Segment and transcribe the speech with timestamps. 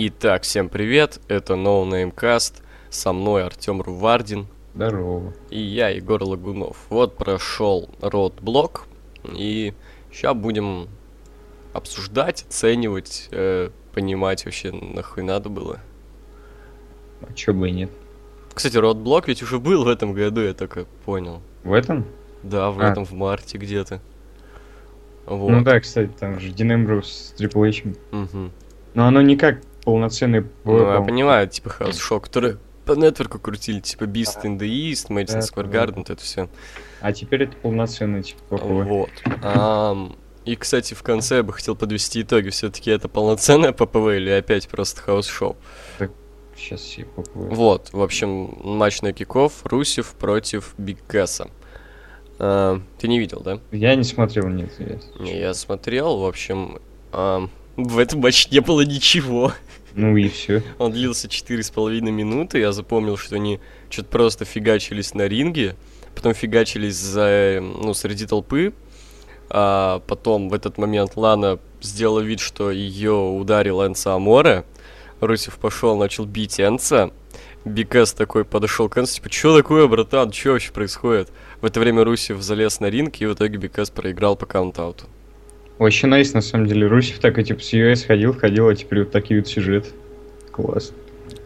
[0.00, 5.34] Итак, всем привет, это No Name Cast, со мной Артем Рувардин Здорово.
[5.50, 6.76] и я, Егор Лагунов.
[6.88, 8.82] Вот прошел Roadblock,
[9.34, 9.74] и
[10.12, 10.86] сейчас будем
[11.72, 15.80] обсуждать, оценивать, э, понимать вообще, нахуй надо было.
[17.22, 17.90] А чё бы и нет.
[18.54, 21.42] Кстати, Roadblock ведь уже был в этом году, я только понял.
[21.64, 22.04] В этом?
[22.44, 22.92] Да, в А.
[22.92, 24.00] этом, в марте где-то.
[25.26, 25.50] Вот.
[25.50, 27.82] Ну да, кстати, там же Дин Эмброуз с Triple H.
[28.12, 28.52] Мгм.
[28.94, 29.58] Но оно не как
[29.92, 34.58] полноценный Ну, я по- понимаю, типа House Show, которые по нетворку крутили, типа Beast in
[34.58, 35.70] the East, Madison Square.
[35.70, 36.48] Garden, вот это все.
[37.00, 38.86] А теперь это полноценный, типа, ППВ.
[38.86, 39.10] Вот.
[40.44, 42.48] И, кстати, в конце я бы хотел подвести итоги.
[42.50, 45.56] Все-таки это полноценное ППВ или опять просто house show?
[46.56, 47.34] Сейчас все ППВ.
[47.34, 49.52] Вот, в общем, матч на kickoff.
[49.64, 51.48] Русев против Биг Касса.
[52.38, 53.60] А, ты не видел, да?
[53.72, 54.70] Я не смотрел, нет.
[54.78, 56.78] я- Не, я смотрел, в общем,
[57.12, 59.52] ам, в этом матче не было ничего.
[59.98, 60.62] Ну и все.
[60.78, 62.60] Он длился четыре с половиной минуты.
[62.60, 63.58] Я запомнил, что они
[63.90, 65.74] что-то просто фигачились на ринге,
[66.14, 68.72] потом фигачились за, э, ну, среди толпы.
[69.50, 74.64] А потом в этот момент Лана сделала вид, что ее ударил Энца Аморе.
[75.20, 77.10] Русев пошел, начал бить Энца.
[77.64, 81.32] Биг Кэс такой подошел к Энцу, типа, что такое, братан, что вообще происходит?
[81.60, 85.06] В это время Русев залез на ринг, и в итоге Биг Кэс проиграл по каунт-ауту.
[85.78, 86.86] Вообще nice, на самом деле.
[86.86, 89.90] Русев так и типа с US ходил, ходил, а теперь вот такие вот сюжеты.
[90.50, 90.92] Класс.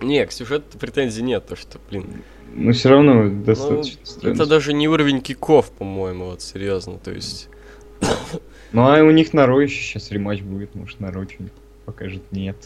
[0.00, 2.22] Не, к сюжету претензий нет, то что, блин,
[2.54, 4.34] Но все равно Ну, достаточно странно.
[4.34, 7.48] это даже не уровень kickoff, по-моему, вот серьезно, то есть...
[8.72, 11.52] Ну а у них на Raw еще сейчас рематч будет, может на Raw что-нибудь
[11.84, 12.22] покажет.
[12.32, 12.56] Нет.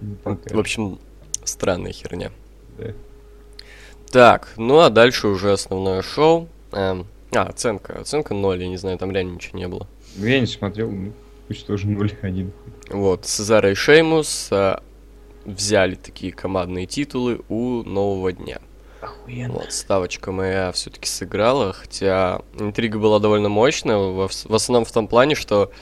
[0.00, 0.98] Не покажет, В общем,
[1.44, 2.30] странная херня.
[2.78, 2.92] да.
[4.10, 6.48] Так, ну а дальше уже основное шоу.
[6.72, 8.00] Эм, а, оценка.
[8.00, 9.86] Оценка 0, я не знаю, там реально ничего не было.
[10.16, 11.12] Ну, Я не смотрел, ну,
[11.48, 12.50] пусть тоже 0-1.
[12.90, 14.82] Вот, Сезара и Шеймус а,
[15.44, 18.58] взяли такие командные титулы у нового дня.
[19.00, 19.54] Охуенно.
[19.54, 25.08] Вот, ставочка моя все-таки сыграла, хотя интрига была довольно мощная, вс- в основном в том
[25.08, 25.72] плане, что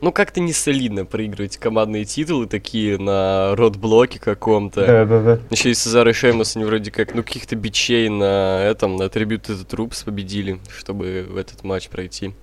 [0.00, 4.86] ну как-то не солидно проигрывать командные титулы такие на рот-блоке каком-то.
[4.86, 5.40] Да, да, да.
[5.50, 9.26] Еще и Сезар и Шеймус, они вроде как, ну, каких-то бичей на этом, на to
[9.26, 12.34] the Troops победили, чтобы в этот матч пройти.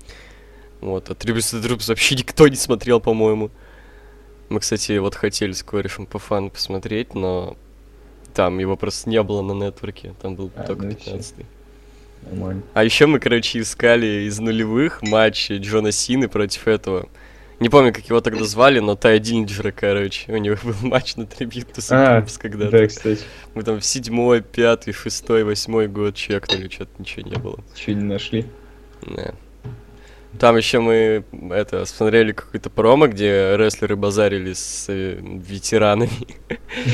[0.81, 3.51] Вот, а the Troops вообще никто не смотрел, по-моему.
[4.49, 7.55] Мы, кстати, вот хотели с корешем по фану посмотреть, но
[8.33, 11.11] там его просто не было на нетворке, там был А, только ну и всё.
[11.11, 11.35] 15
[12.23, 12.63] Нормально.
[12.73, 17.09] А еще мы, короче, искали из нулевых матч Джона Сины против этого.
[17.59, 20.31] Не помню, как его тогда звали, но Тай Диллинджера, короче.
[20.33, 22.71] У него был матч на to the А, когда-то.
[22.71, 23.21] Да, кстати,
[23.53, 27.59] Мы там в седьмой, пятый, шестой, восьмой год чекнули, что-то ничего не было.
[27.75, 28.45] что не нашли.
[29.05, 29.33] Не.
[30.39, 36.09] Там еще мы это смотрели какой-то промо, где рестлеры базарили с э, ветеранами.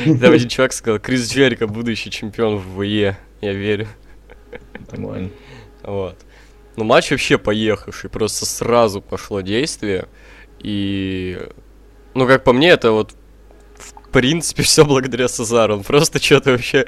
[0.19, 3.17] Там один чувак сказал, Крис Джерика, будущий чемпион в ВЕ.
[3.41, 3.87] Я верю.
[4.91, 5.29] Нормально.
[5.83, 6.17] Вот.
[6.75, 10.07] Ну, матч вообще поехавший, просто сразу пошло действие.
[10.59, 11.39] И,
[12.13, 13.13] ну, как по мне, это вот,
[13.77, 15.75] в принципе, все благодаря Сезару.
[15.75, 16.85] Он просто что-то вообще,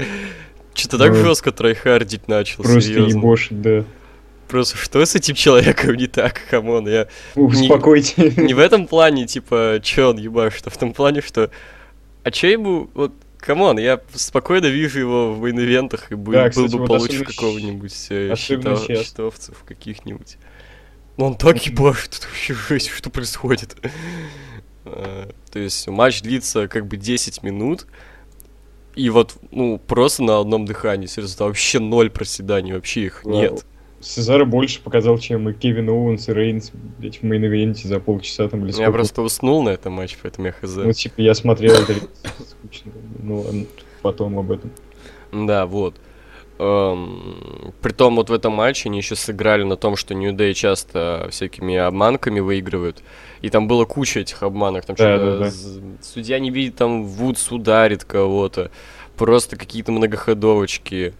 [0.73, 3.19] что-то так Ну, жестко трайхардить начал, Просто серьезно.
[3.19, 3.83] ебошит, да.
[4.49, 8.33] Просто что с этим человеком не так, come on, я Успокойте.
[8.35, 11.51] не в этом плане, типа, че он ебашит, а в том плане, что,
[12.23, 16.43] а че ему, вот, come on, я спокойно вижу его в мейн-ивентах и был, Да,
[16.45, 20.37] был кстати, бы вот получше какого-нибудь э, щитов- щитовцев каких-нибудь.
[21.17, 23.77] Но он так ебашит, это вообще жесть, что происходит.
[24.85, 27.85] Э, То есть матч длится как бы 10 минут,
[28.95, 33.63] и вот, ну, просто на одном дыхании, серьезно, вообще ноль проседаний, вообще их нет.
[34.01, 37.99] Сезаро больше показал, чем и Кевин Оуэнс и Рейнс, блядь, в main event е за
[37.99, 40.75] полчаса там или Я просто уснул на этом матче, поэтому я хз.
[40.75, 41.93] Ну, типа, я смотрел это
[42.47, 42.91] скучно.
[43.21, 43.65] Ну ладно,
[44.01, 44.71] потом об этом.
[45.31, 45.95] Да, вот.
[46.59, 51.27] Эм, Притом вот в этом матче они еще сыграли на том, что New Day часто
[51.31, 53.01] всякими обманками выигрывают.
[53.41, 54.85] И там было куча этих обманок.
[54.85, 55.51] Там Да, что-то да, да.
[56.01, 58.71] судья не видит, там Вудс ударит кого-то.
[59.15, 61.13] Просто какие-то многоходовочки.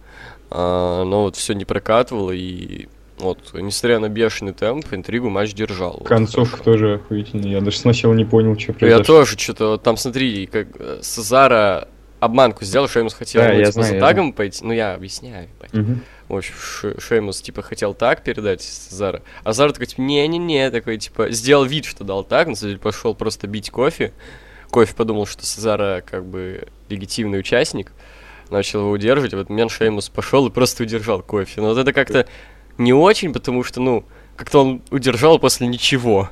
[0.50, 2.32] А, но вот все не прокатывало.
[2.32, 2.88] И
[3.18, 5.96] вот, несмотря на бешеный темп, интригу матч держал.
[5.98, 6.64] Вот, Концовка хорошо.
[6.64, 7.50] тоже охуительная.
[7.50, 9.04] Я даже сначала не понял, что Ну, Я произошло.
[9.16, 11.88] тоже что-то, вот там смотри, как э, Сезара
[12.18, 14.64] обманку сделал, Шеймус хотел Да, ну, типа, знаю, за я тагом пойти.
[14.64, 15.86] Ну, я объясняю, ебать.
[16.28, 19.22] В общем, Ше- Шеймус, типа, хотел так передать Сезаро.
[19.42, 22.80] А Сезаро такой, типа, не-не-не, такой, типа, сделал вид, что дал так, на самом деле
[22.80, 24.12] пошел просто бить Кофи.
[24.70, 27.90] Кофи подумал, что Сезаро, как бы, легитимный участник.
[28.50, 31.60] Начал его удерживать, в этот момент Шеймус пошел и просто удержал Кофи.
[31.60, 32.26] Но вот это как-то
[32.78, 34.04] не очень, потому что, ну,
[34.36, 36.30] как-то он удержал после ничего.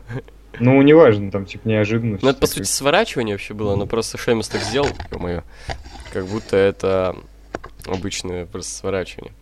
[0.60, 2.22] Ну, неважно, там, типа, неожиданность.
[2.22, 5.42] Ну, это, по сути, сворачивание вообще было, но просто Шеймус так сделал, ё
[6.12, 7.14] как будто это
[7.86, 9.32] обычное просто сворачивание.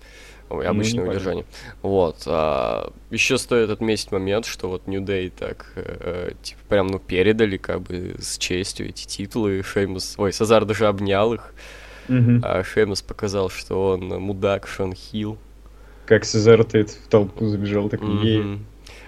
[0.49, 1.45] Ой, Ну, обычное не удержание.
[1.83, 2.23] Вот.
[2.27, 7.57] А, еще стоит отметить момент, что вот New Day так, э, типа, прям, ну, передали,
[7.57, 9.63] как бы, с честью эти титулы.
[9.65, 11.53] Шеймус, ой, Сазар даже обнял их,
[12.09, 12.41] Мгм.
[12.45, 15.39] а Шеймус показал, что он мудак, что он хил.
[16.07, 18.43] Как Сезар Тейт в толпу забежал, такой, ей.
[18.43, 18.61] Ну,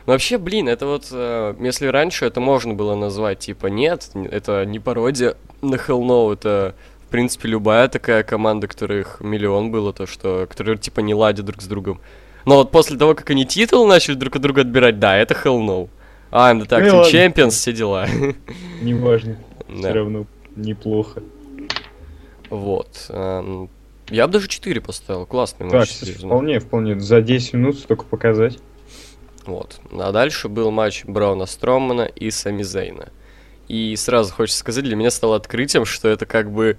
[0.06, 4.78] вообще, блин, это вот, э, если раньше это можно было назвать, типа, нет, это не
[4.80, 6.74] пародия на Hell No, это,
[7.06, 11.62] в принципе, любая такая команда, которых миллион было, то, что, которые, типа, не ладят друг
[11.62, 12.00] с другом.
[12.46, 15.60] Но вот после того, как они титул начали друг от друга отбирать, да, это Hell
[15.60, 15.88] No.
[16.32, 17.34] I'm the Tag Ну Team.
[17.34, 18.06] Champions, все дела.
[18.82, 19.36] Неважно.
[19.68, 19.90] Да.
[19.90, 20.24] Все равно
[20.56, 21.22] неплохо.
[22.50, 23.06] Вот.
[23.10, 23.68] эм,
[24.10, 25.90] Я бы даже 4 поставил, классный Так, матч.
[25.90, 26.28] кстати, серьезно.
[26.28, 26.98] вполне, вполне.
[27.00, 28.58] За 10 минут столько показать.
[29.44, 29.80] Вот.
[29.92, 33.08] А дальше был матч Брауна Стромана и Сами Зейна.
[33.68, 36.78] И сразу хочется сказать, для меня стало открытием, что это как бы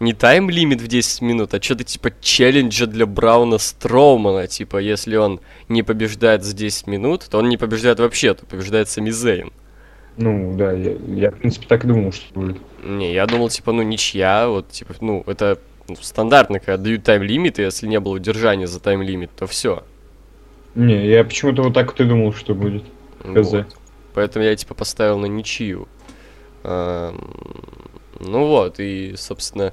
[0.00, 4.46] не тайм-лимит в 10 минут, а что-то типа челленджа для Брауна Строумана.
[4.46, 8.88] Типа, если он не побеждает за 10 минут, то он не побеждает вообще, то побеждает
[8.88, 9.52] Сами Зейн.
[10.18, 12.58] Ну, да, я, я, в принципе, так и думал, что будет.
[12.84, 17.58] Не, я думал, типа, ну, ничья, вот, типа, ну, это ну, стандартно, когда дают тайм-лимит,
[17.58, 19.84] и если не было удержания за тайм-лимит, то все.
[20.74, 22.84] Не, я почему-то вот так вот и думал, что будет.
[23.22, 23.54] Хз.
[24.14, 25.88] Поэтому я типа поставил на ничью.
[26.64, 27.34] Эм,
[28.20, 29.72] Ну вот, и, собственно,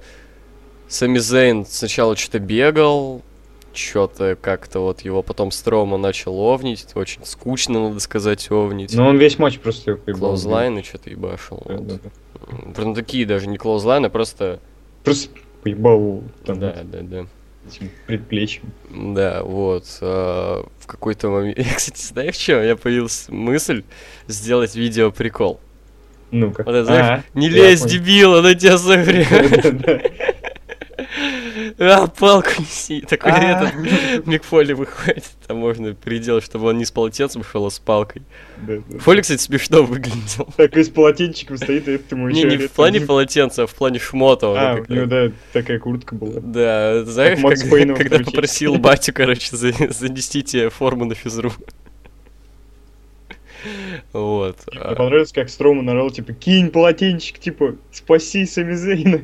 [0.88, 3.24] Сами Зейн сначала что-то бегал,
[3.78, 8.94] что-то как-то вот его потом Строма начал овнить, очень скучно, надо сказать, овнить.
[8.94, 10.20] Но он весь матч просто поебал.
[10.30, 11.62] Клоузлайны что-то ебашил.
[11.66, 11.88] Да, вот.
[11.88, 12.72] да, да.
[12.76, 14.60] Прям такие даже не клоузлайны, а просто...
[15.04, 15.30] Просто
[15.64, 17.26] поебал там Да, да, да.
[17.68, 18.72] этим предплечьем.
[18.90, 19.86] Да, вот.
[20.02, 21.58] а, в какой-то момент...
[21.66, 22.58] Я, кстати, знаешь что?
[22.60, 23.84] У меня появилась мысль
[24.28, 25.60] сделать видео-прикол.
[26.32, 26.64] Ну-ка.
[26.66, 27.94] Вот знаешь, А, не я лезь, понял.
[27.94, 29.28] дебил, она тебя согрет.
[31.80, 33.02] А, палку неси.
[33.02, 33.68] Такой А.
[33.68, 35.26] этот Мик Фоли выходит.
[35.46, 38.22] Там можно предел, чтобы он не с полотенцем шел, а с палкой.
[39.00, 40.48] Фоли, кстати, смешно выглядел.
[40.56, 43.68] Такой с полотенчиком стоит, и это ему Не, ещё не лет в плане полотенца, а
[43.68, 44.48] в плане шмота.
[44.48, 46.40] А, у него, да, такая куртка была.
[46.40, 47.40] Да, знаешь,
[47.98, 51.52] когда, попросил батю, короче, за- занести тебе форму на физру.
[54.14, 54.58] Вот.
[54.72, 59.22] Мне а, понравилось, как Строма нарал, типа, кинь полотенчик, типа, спаси Самизейна.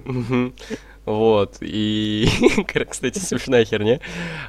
[1.06, 2.28] Вот, и,
[2.90, 4.00] кстати, смешная херня.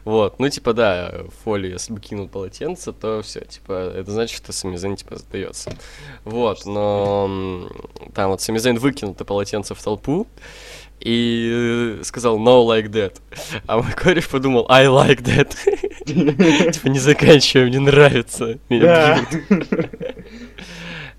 [0.04, 4.52] Вот, ну, типа, да, Фоли, если бы кинул полотенце, то все, типа, это значит, что
[4.52, 5.72] Самизейн, типа, сдается.
[6.24, 7.68] Вот, но
[8.14, 10.26] там вот Самизейн выкинул это полотенце в толпу
[11.00, 13.20] и сказал no like that.
[13.66, 15.56] А мой кореш подумал I like that.
[16.72, 18.58] Типа, не заканчивай, мне нравится.
[18.68, 19.48] Меня бьют.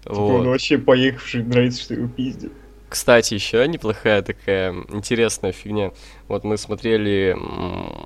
[0.04, 2.52] Типа, он вообще поехавший, нравится, что его пиздят.
[2.94, 5.94] Кстати, еще неплохая такая интересная фигня.
[6.28, 7.36] Вот мы смотрели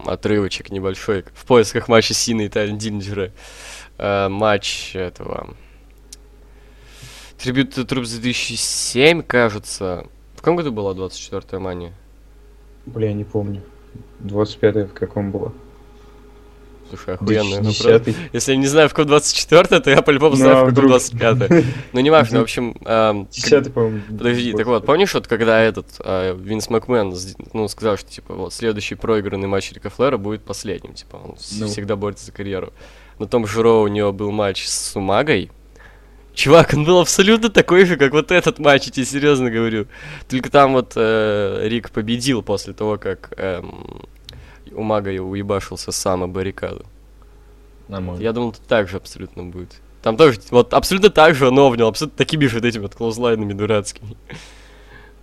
[0.05, 3.33] отрывочек небольшой в поисках матча Сина и Тайн Диллинджера.
[3.97, 5.49] Э, матч этого...
[7.37, 10.07] Трибют Трупс 2007, кажется.
[10.35, 11.91] В каком году была 24-я мания?
[12.85, 13.63] Бля, не помню.
[14.19, 15.53] 25 в каком было?
[16.89, 17.77] Слушай, охуенный вопрос.
[17.81, 20.89] 2010 Если я не знаю, в каком 24 то я по-любому Ну, знаю, в вдруг?
[20.89, 22.77] 25 Ну, не важно, в общем...
[22.85, 24.01] эм, к- 10 по-моему.
[24.07, 27.13] Подожди, так вот, помнишь, вот когда этот э, Винс Макмен
[27.53, 31.67] ну, сказал, что типа вот следующий проигранный матч Рика Флера будет последним, типа он Ну.
[31.67, 32.71] всегда борется за карьеру.
[33.19, 35.49] На том же Роу у него был матч с Сумагой.
[36.35, 39.87] Чувак, он был абсолютно такой же, как вот этот матч, я тебе серьезно говорю.
[40.29, 44.03] Только там вот э, Рик победил после того, как эм,
[44.77, 46.85] у Мага уебашился сам о баррикаду.
[47.87, 48.21] Нормально.
[48.21, 49.81] Я думал, так же абсолютно будет.
[50.01, 53.53] Там тоже, вот абсолютно так же он овнил, абсолютно такими же вот этими вот клоузлайнами
[53.53, 54.15] дурацкими.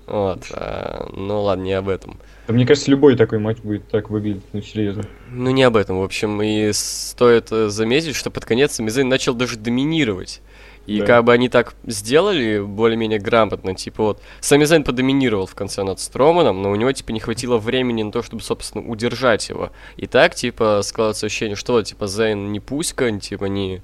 [0.07, 2.19] Вот, а, ну ладно, не об этом.
[2.47, 5.05] Да, мне кажется, любой такой матч будет так выглядеть, ну серьезно.
[5.31, 9.33] Ну не об этом, в общем, и стоит э, заметить, что под конец Самизейн начал
[9.33, 10.43] даже доминировать.
[10.87, 11.07] И Да.
[11.07, 16.61] как бы они так сделали более-менее грамотно, типа вот, Самизейн подоминировал в конце над Строманом,
[16.61, 19.71] но у него типа не хватило времени на то, чтобы, собственно, удержать его.
[19.97, 23.83] И так, типа, складывается ощущение, что типа Зейн не пуська, типа не,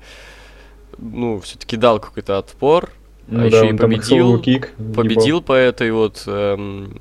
[0.98, 2.90] ну, все-таки дал какой-то отпор,
[3.26, 4.94] Ну А ещё и он там победил- Hell Kick ебал.
[4.94, 7.00] победил по этой вот эм,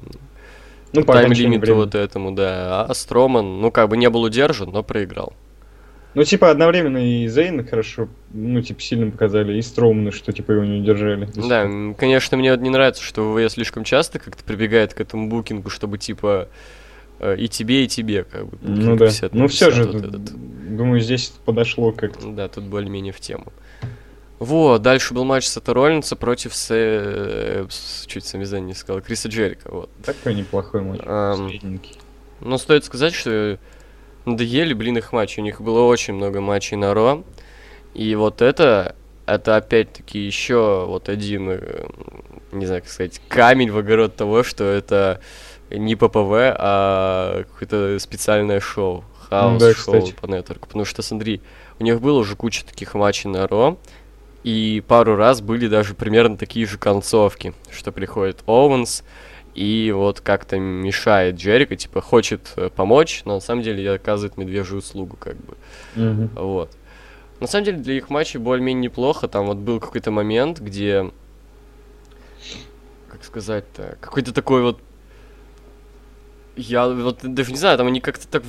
[0.94, 2.86] ну, тайм-лимиту вот этому, да.
[2.86, 5.34] А Строман, ну, как бы не был удержан, но проиграл.
[6.16, 10.66] Ну, типа, одновременно и Зейна хорошо, ну, типа, сильно показали, и Стромана, что, типа, его
[10.66, 11.30] не удержали.
[11.36, 15.70] Да, конечно, мне вот не нравится, что ВВЕ слишком часто как-то прибегает к этому букингу,
[15.70, 16.48] чтобы, типа,
[17.20, 18.58] э, и тебе, и тебе, как бы.
[18.62, 19.06] Ну да.
[19.06, 20.75] 50 на Ну, все 50 же, вот этот.
[20.75, 22.28] думаю, здесь подошло как-то.
[22.28, 23.54] Да, тут более-менее в тему.
[24.39, 27.68] Вот, дальше был матч Сета Роллинса против, Сэ...
[28.08, 29.89] чуть сами не сказал, Криса Джерика, вот.
[30.04, 31.01] Такой неплохой матч.
[31.06, 31.50] Ам.
[31.50, 31.98] средненький.
[32.39, 33.60] Но стоит сказать, что
[34.30, 35.40] надоели, блин, их матчи.
[35.40, 37.24] У них было очень много матчей на Ро.
[37.94, 38.96] И вот это,
[39.26, 41.88] это опять-таки еще вот один, э,
[42.52, 45.22] не знаю, как сказать, камень в огород того, что это
[45.70, 49.04] не ППВ, а какое-то специальное шоу.
[49.30, 50.16] Хаос да, шоу кстати.
[50.20, 50.68] по нетворку.
[50.68, 51.42] Потому что, смотри,
[51.80, 53.78] у них было уже куча таких матчей на Ро,
[54.44, 59.04] и пару раз были даже примерно такие же концовки, что приходит Оуэнс,
[59.56, 64.79] и вот как-то мешает Джерика, типа, хочет э, помочь, но на самом деле оказывает медвежью
[64.79, 65.58] услугу, как бы.
[65.96, 66.29] Мгм.
[66.36, 66.72] Вот.
[67.39, 69.27] На самом деле для их матчей более-менее неплохо.
[69.27, 71.12] Там вот был какой-то момент, где...
[73.10, 73.98] Как сказать-то?
[74.01, 74.82] Какой-то такой вот...
[76.60, 78.44] Я вот даже не знаю, там они как-то так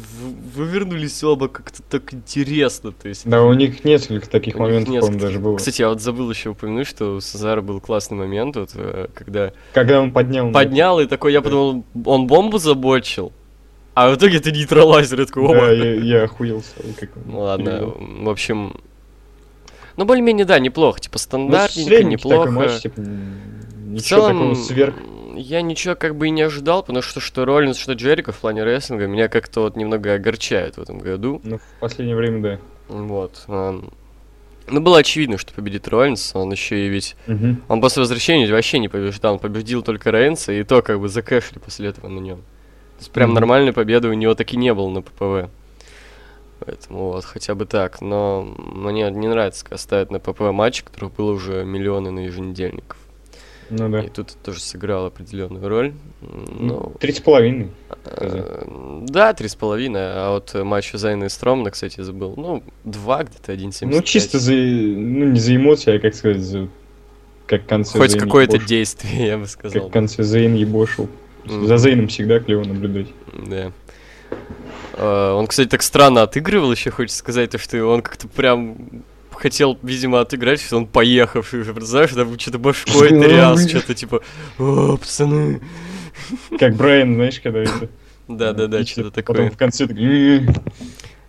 [0.55, 3.29] вывернулись оба, как-то так интересно, то есть...
[3.29, 5.26] Да, у них несколько таких У моментов, по-моему, несколько.
[5.26, 5.57] даже было.
[5.57, 9.52] Кстати, я вот забыл еще упомянуть, что у Сезара был классный момент, вот, э, когда
[9.73, 10.50] Когда он поднял...
[10.50, 11.45] поднял, и такой, я Да.
[11.45, 13.33] подумал, он бомбу забочил,
[13.95, 16.62] а в итоге это нейтралайзер, такой, Да, я, я охуел
[16.99, 17.97] как Ну ладно, перевел.
[18.25, 18.75] в общем...
[19.97, 20.99] Ну, более-менее, да, неплохо.
[21.00, 22.50] Типа, Ну, стандартненько, такой неплохо.
[22.50, 23.35] матч, типа, м,
[23.75, 24.95] В ничего целом, такого сверх.
[25.40, 28.64] Я ничего как бы и не ожидал, потому что что Роллинс, что Джерика в плане
[28.64, 31.40] рестлинга меня как-то вот немного огорчают в этом году.
[31.44, 32.59] Ну, в последнее время, да.
[32.88, 33.44] Вот.
[33.49, 33.90] ам.
[34.68, 37.16] Ну, было очевидно, что победит Роллинс, он еще и ведь...
[37.26, 37.62] Мгм.
[37.68, 41.59] Он после возвращения вообще не побеждал, он победил только Рейнса, и то как бы закэшли
[41.59, 42.38] после этого на нем.
[42.38, 43.35] То есть прям Мгм.
[43.35, 45.50] нормальной победы у него так и не было на ППВ.
[46.61, 48.00] Поэтому вот, хотя бы так.
[48.00, 52.99] Но мне не нравится, когда ставят на ППВ матч, которых было уже миллионы на еженедельников.
[53.71, 54.00] Ну да.
[54.00, 55.93] И тут это тоже сыграл определенную роль.
[56.23, 57.69] М, Ну, Три с половиной.
[58.05, 62.35] э, да, три с половиной, а вот э, матч Зайна и Стромна, кстати, забыл.
[62.37, 64.53] Ну, два где-то, один Ну, чисто за...
[64.53, 66.69] Ну, не за эмоции, а, как сказать, за...
[67.47, 69.89] Как конце Хоть какое-то действие, я бы Как сказал.
[69.89, 71.09] в конце Зейн ебошил.
[71.47, 73.07] За Зейном всегда клево наблюдать.
[73.49, 73.73] Да.
[74.95, 78.77] Э, Он, кстати, так странно отыгрывал, еще хочется сказать, то, что он как-то прям
[79.40, 84.23] хотел, видимо, отыграть, что он поехавший уже, знаешь, там что-то башкой тряс, что-то типа,
[84.59, 85.61] о, пацаны.
[86.59, 87.88] Как Брайан, знаешь, когда это...
[88.28, 89.50] Да-да-да, что-то Потом такое.
[89.50, 89.97] в конце так...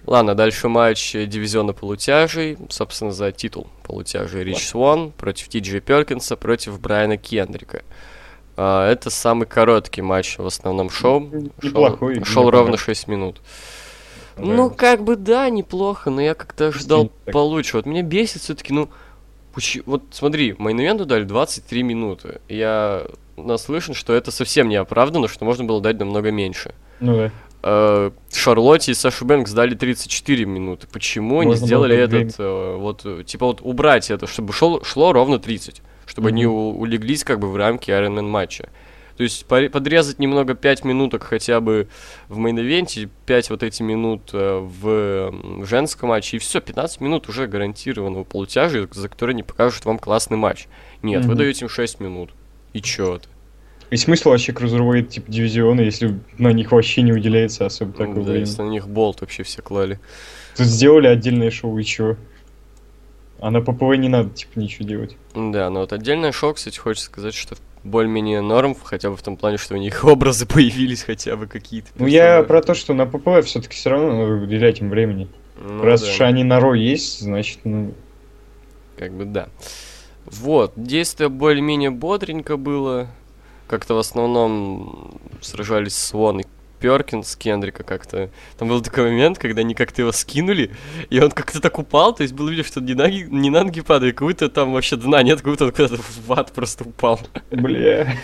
[0.05, 6.35] Ладно, дальше матч дивизиона полутяжей, собственно, за титул полутяжей Рич Свон против Ти Джей Перкинса
[6.35, 7.83] против Брайана Кендрика.
[8.57, 11.29] А, Это самый короткий матч в основном шоу.
[11.61, 12.15] Неплохой.
[12.15, 12.85] Шел, шел ровно понравился.
[12.85, 13.41] 6 минут.
[14.41, 14.75] Ну, Понравился.
[14.77, 17.33] как бы да, неплохо, но я как-то Стиль так.
[17.33, 17.77] получше.
[17.77, 18.89] Вот меня бесит все-таки, ну,
[19.86, 22.41] вот смотри, мейн-ивенту дали 23 минуты.
[22.50, 23.03] Я
[23.38, 26.74] наслышан, что это совсем не оправдано, что можно было дать намного меньше.
[27.00, 27.31] Ну да.
[27.63, 30.88] Э, Шарлотте и Сашу Бэнкс дали 34 минуты.
[30.91, 34.83] Почему они Можно было сделали этот, э, вот, э, типа вот убрать это, чтобы шел,
[34.83, 36.53] шло ровно 30, чтобы они Мгм.
[36.55, 38.69] у- улеглись как бы в рамки Iron Man матча.
[39.21, 41.87] То есть подрезать немного 5 минуток хотя бы
[42.27, 47.01] в main event е, 5 вот эти минут э, в женском матче, и все, 15
[47.01, 50.65] минут уже гарантированного полутяжа, за которые они покажут вам классный матч.
[51.03, 51.37] Нет, вы Мгм.
[51.37, 52.31] даете им 6 минут.
[52.73, 53.27] И чё это?
[53.91, 58.23] И смысл вообще cruiserweight типа дивизиона, если на них вообще не уделяется особо такого Ну
[58.23, 58.47] да, времени.
[58.49, 59.99] если на них болт вообще все клали.
[60.57, 62.17] Тут сделали отдельное шоу, и чё?
[63.41, 65.17] А на ППВ не надо, типа, ничего делать.
[65.33, 69.36] Да, но вот отдельное шоу, кстати, хочется сказать, что более-менее норм, хотя бы в том
[69.36, 71.89] плане, что у них образы появились хотя бы какие-то.
[71.95, 75.27] Ну, я про то, что на ППВ все-таки все равно надо уделять им времени.
[75.60, 77.93] Ну Раз да, уж они на Ро есть, значит, ну...
[78.98, 79.50] Как бы да.
[80.25, 83.07] Вот, действие более-менее бодренько было.
[83.67, 86.43] Как-то в основном сражались Свон и
[86.81, 88.29] Перкинс, Кендрика как-то.
[88.57, 90.71] Там был такой момент, когда они как-то его скинули,
[91.09, 93.63] и он как-то так упал, то есть было видно, что не на, ноги- не на
[93.63, 96.83] ноги падает, как будто там вообще дна нет, как будто он куда-то в ад просто
[96.83, 97.19] упал.
[97.51, 98.15] Бля.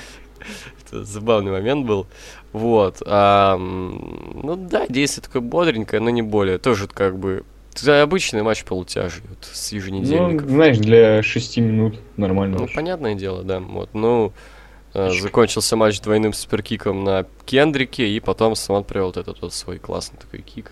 [0.90, 2.08] Это забавный момент был.
[2.54, 3.04] Вот.
[3.06, 6.58] а, ну да, действие такое бодренькое, но не более.
[6.58, 7.44] Тоже как бы...
[7.74, 10.50] Это обычный матч полутяжей вот, с Ну, еженедельников.
[10.50, 12.58] знаешь, для 6 минут нормально.
[12.60, 13.60] Ну, понятное дело, да.
[13.60, 14.57] Вот, ну, э,
[15.12, 20.20] закончился матч двойным суперкиком на Кендрике, и потом Саман провел вот этот вот свой классный
[20.20, 20.72] такой кик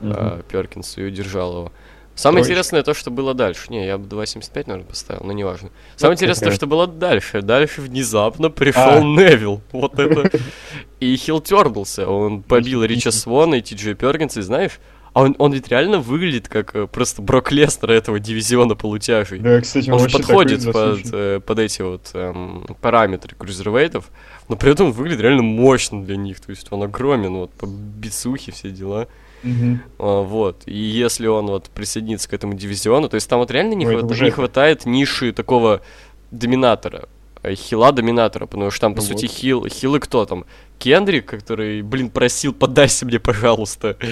[0.00, 1.72] э, Перкинсу и удержал его.
[2.14, 2.52] Самое Троечка.
[2.52, 3.66] интересное то, что было дальше.
[3.70, 5.70] Не, я бы 2.75, наверное, поставил, но неважно.
[5.96, 7.40] Самое как интересное то, что было дальше.
[7.40, 9.00] Дальше внезапно пришел А.
[9.00, 9.62] Невил.
[9.72, 10.30] Вот это.
[11.00, 12.06] И Хилл тернулся.
[12.06, 13.10] Он побил Рича.
[13.10, 14.78] Свона и Ти Джей Перкинса, и знаешь,
[15.14, 19.38] а он, он ведь реально выглядит как э, просто Брок Лестер этого дивизиона полутяжей.
[19.40, 24.10] Да, кстати, он, Он же подходит под, э, под эти вот эм, параметры крузервейтов,
[24.48, 26.40] но при этом выглядит реально мощно для них.
[26.40, 29.06] То есть он огромен, вот по бицухе все дела.
[29.42, 29.82] Мгм.
[29.98, 30.62] А, Вот.
[30.66, 34.06] И если он вот присоединится к этому дивизиону, то есть там вот реально не, хвата-
[34.06, 35.82] уже не хватает ниши такого
[36.30, 37.08] доминатора.
[37.42, 39.34] Э, Хила доминатора, потому что там, по Ну сути, вот.
[39.34, 40.44] хил, хилы кто там?
[40.78, 43.96] Кендрик, который, блин, просил, подайся мне, пожалуйста.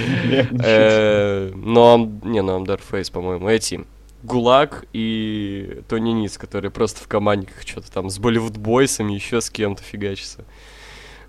[0.63, 3.85] Э, Но, не, ну Амдарфейс, по-моему, эти.
[4.23, 9.49] Гулаг и Тони Ниц, которые просто в команде что-то там с Болливуд Бойсами, еще с
[9.49, 10.45] кем-то фигачатся.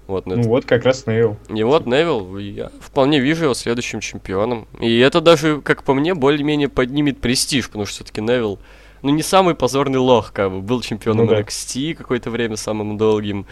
[0.08, 1.38] Вот, ну, Ну это- вот как раз Нейл.
[1.48, 4.67] и вот Невил, я вполне вижу его следующим чемпионом.
[4.81, 8.60] И это даже, как по мне, более-менее поднимет престиж, потому что все-таки Невил,
[9.01, 10.62] ну, не самый позорный лох, как бы.
[10.62, 11.41] Был чемпионом Ну да.
[11.41, 13.46] NXT какое-то время, самым долгим.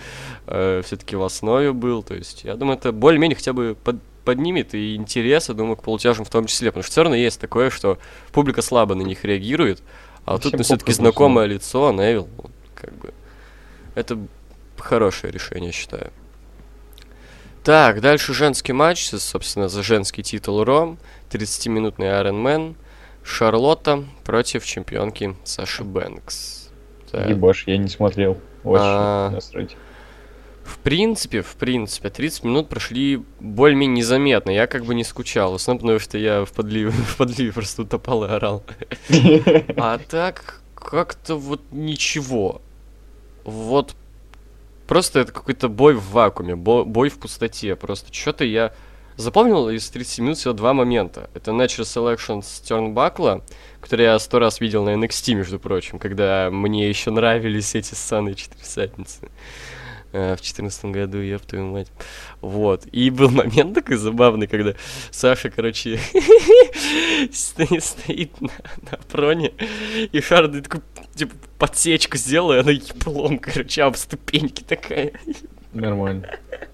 [0.45, 2.03] все-таки в основе был.
[2.03, 5.83] То есть, я думаю, это более-менее хотя бы под- поднимет и интерес, я думаю, к
[5.83, 6.69] полутяжам в том числе.
[6.71, 7.97] Потому что все равно есть такое, что
[8.31, 9.81] публика слабо на них реагирует.
[10.25, 13.13] А тут Всем все-таки знакомое лицо, Невил, вот, как бы.
[13.95, 14.19] Это
[14.77, 16.11] хорошее решение, считаю.
[17.63, 20.97] Так, дальше женский матч, собственно, за женский титул Ро.
[21.31, 22.75] 30-минутный Iron Man.
[23.29, 26.69] Шарлотта против чемпионки Саши Бэнкс.
[27.11, 27.29] Так.
[27.29, 28.37] Ебаш, я не смотрел.
[28.63, 29.29] Очень А.
[29.29, 29.77] насрать.
[30.63, 34.49] В принципе, в принципе, 30 минут прошли более-менее незаметно.
[34.51, 35.51] Я как бы не скучал.
[35.51, 38.63] В основном, потому что я в подливе, в подливе просто утопал и орал.
[39.77, 42.61] А так, как-то вот ничего.
[43.45, 43.95] Вот
[44.87, 47.75] просто это какой-то бой в вакууме, бо- бой в пустоте.
[47.75, 48.73] Просто что-то я
[49.19, 51.29] запомнил из 30 минут всего два момента.
[51.33, 53.43] Это Natural Selection с Тернбакла,
[53.81, 58.35] который я сто раз видел на NXT, между прочим, когда мне еще нравились эти ссаные
[58.35, 59.29] четырехсадницы.
[60.13, 61.91] э, В четырнадцатом году, я твою мать.
[62.41, 62.85] Вот.
[62.91, 64.73] И был момент такой забавный, когда
[65.11, 65.99] Саша, короче,
[67.31, 68.51] стоит, на,
[68.91, 69.51] на проне,
[70.11, 70.81] и Шарда такой,
[71.13, 75.11] типа, подсечку сделала, и она еблом, короче, об ступеньки такая.
[75.73, 76.27] Нормально.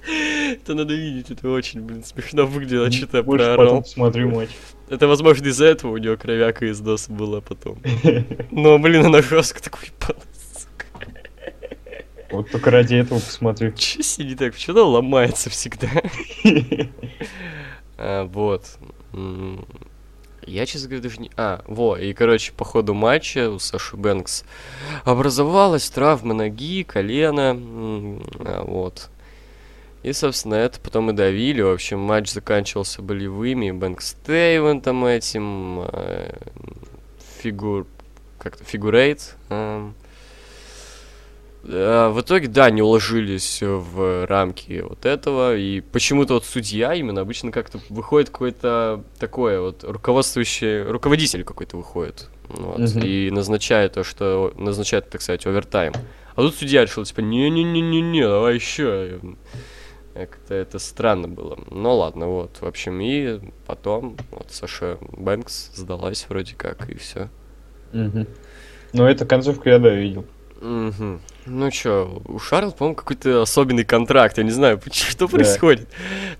[0.07, 3.57] Это надо видеть, это очень, блин, смешно выглядело, что-то проорал.
[3.57, 4.49] потом посмотрю матч.
[4.89, 7.81] Это, возможно, из-за этого у него кровяка из носа была потом.
[8.51, 9.89] Но, блин, она жестко такой
[10.53, 10.85] сука.
[12.31, 13.71] Вот только ради этого посмотрю.
[13.73, 14.53] Че сидит так?
[14.53, 15.89] Почему она ломается всегда?
[17.97, 18.77] А, вот.
[20.45, 21.31] Я, честно говоря, даже не...
[21.37, 24.43] А, во, и, короче, по ходу матча у Саши Бэнкс
[25.03, 27.57] образовалась травма ноги, колена,
[28.39, 29.09] а, вот.
[30.03, 31.61] И, собственно, это потом и давили.
[31.61, 33.71] В общем, матч заканчивался болевыми.
[33.71, 36.37] Бэнкс Тейвентом этим, э,
[37.39, 37.87] фигур...
[38.37, 39.35] Как-то фигурейт.
[39.49, 39.91] а,
[41.65, 47.51] В итоге, да, не уложились в рамки вот этого, и почему-то вот судья именно обычно
[47.51, 52.99] как-то выходит какой-то такое вот руководствующий, руководитель какой-то выходит, вот, Мгм.
[53.03, 55.93] и назначает то, что, назначает, так сказать, овертайм.
[56.35, 59.19] А тут судья решил, типа, не-не-не-не-не, давай еще.
[60.13, 61.57] Как-то это странно было.
[61.71, 67.29] Ну ладно, вот, в общем, и потом вот Саша Бэнкс сдалась вроде как, и все.
[67.91, 68.27] Мгм.
[68.93, 70.25] Ну, эту концовку я, да, видел.
[70.61, 71.19] Мгм.
[71.47, 74.37] Ну чё, у Шарлотт, по-моему, какой-то особенный контракт.
[74.37, 75.31] Я не знаю, что Да.
[75.31, 75.87] происходит.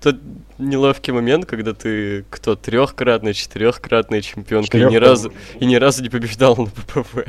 [0.00, 0.16] Тот
[0.58, 6.08] неловкий момент, когда ты кто трехкратная, четырехкратная чемпионка и ни разу и ни разу не
[6.08, 7.24] побеждал на PPV.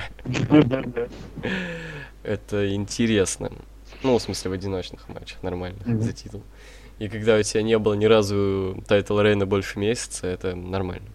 [2.23, 3.51] Это интересно.
[4.03, 6.43] Ну, в смысле, в одиночных матчах нормально за титул.
[6.99, 11.07] И когда у тебя не было ни разу title reign а больше месяца, это нормально.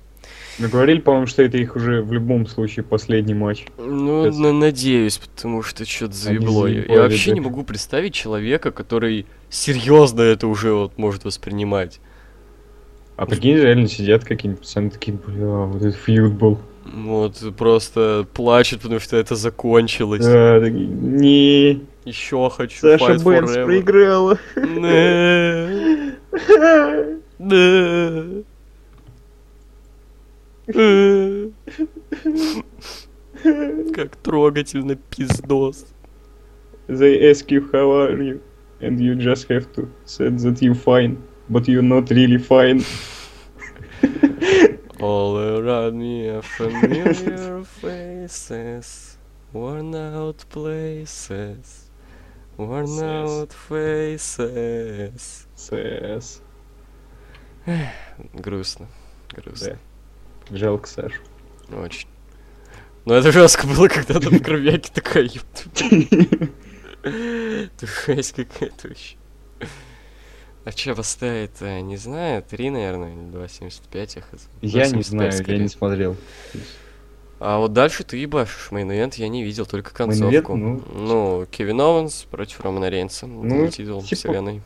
[0.58, 3.64] Ну, говорили, по-моему, что это их уже в любом случае последний матч.
[3.78, 6.66] Ну, Это- на- надеюсь, потому что что-то заебло.
[6.66, 7.34] Я- заебали, вообще да.
[7.34, 12.00] не могу представить человека, который серьезно это уже вот может воспринимать.
[13.16, 16.58] А прикинь, реально сидят какие-нибудь пацаны такие, бля, вот этот фьюд был.
[16.84, 20.24] Вот просто плачет, потому что это закончилось.
[20.24, 23.64] Да, такие, не, Еще хочу Саша Forever.
[23.64, 24.38] проиграла.
[24.56, 26.12] Не.
[30.68, 31.51] Э.
[33.94, 35.87] Как трогательно пиздос.
[36.88, 38.40] They ask you how are you,
[38.81, 41.16] and you just have to say that you fine,
[41.48, 42.85] but you're not really fine.
[45.01, 49.16] All around me are familiar faces,
[49.53, 51.90] worn out places,
[52.57, 53.03] worn Says.
[53.03, 55.46] out faces.
[55.57, 56.42] Сэс.
[58.35, 58.88] Грустно,
[59.35, 59.79] грустно,
[60.52, 61.20] Жалко Сашу.
[61.74, 62.08] очень.
[63.04, 65.28] Но это жестко было, когда там кровяки такая.
[67.02, 69.16] Ты жесть какая-то вообще.
[70.64, 74.48] А что поставить не знаю, 3, наверное, или 2.75 я хз.
[74.60, 75.58] Я не 2.75 знаю, я скорее.
[75.58, 76.16] не смотрел.
[77.40, 78.68] А вот дальше ты ебашишь.
[78.70, 80.52] Main event я не видел, только концовку.
[80.56, 81.46] Main event, ну...
[81.50, 83.26] Кевин Оуэнс против Романа Рейнса.
[83.26, 84.62] Ну, титул типа- Вселенной.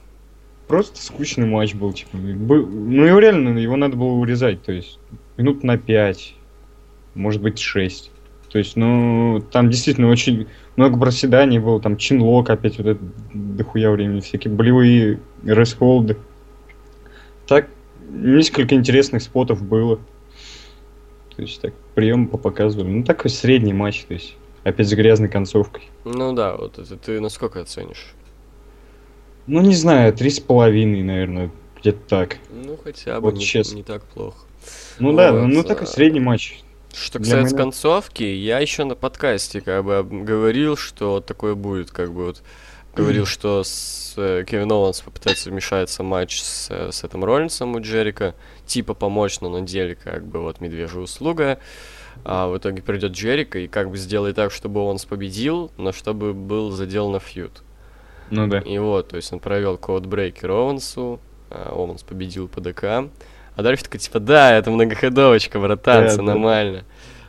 [0.68, 2.14] просто скучный матч был, типа.
[2.18, 4.98] Был- ну, его реально, его надо было урезать, то есть
[5.36, 6.34] минут на 5,
[7.14, 8.10] может быть, 6.
[8.50, 10.46] То есть, ну, там действительно очень
[10.76, 13.00] много проседаний было, там чинлок опять вот это
[13.34, 16.16] дохуя времени, всякие болевые ресхолды.
[17.46, 17.68] Так,
[18.08, 19.98] несколько интересных спотов было.
[21.34, 22.88] То есть, так, прием показывали.
[22.88, 25.90] Ну, такой средний матч, то есть, опять с грязной концовкой.
[26.04, 28.14] Ну да, вот это ты насколько оценишь?
[29.46, 32.38] Ну, не знаю, три с половиной, наверное, где-то так.
[32.50, 33.76] Ну, хотя бы Вот не, честно.
[33.76, 34.45] не так плохо.
[34.98, 36.60] Ну да, Вот, ну а, такой средний матч.
[36.94, 42.12] Что касается меня- концовки, я еще на подкасте как бы говорил, что такое будет, как
[42.12, 42.42] бы вот
[42.94, 47.80] говорил, что с э, Кевин Оуэнс попытается вмешаться матч с, э, с этим Роллинсом у
[47.80, 51.58] Джерика, типа помочь, но на деле как бы вот медвежья услуга.
[52.24, 56.32] А в итоге придет Джерико и как бы сделает так, чтобы Оуэнс победил, но чтобы
[56.32, 57.62] был задел на feud.
[58.30, 58.60] Ну да.
[58.60, 63.10] И вот, то есть он провел codebreaker Оуэнсу, а Оуэнс победил по DQ.
[63.56, 66.22] А дальше такой, типа, да, это многоходовочка, братан, Да, все да.
[66.22, 66.84] нормально.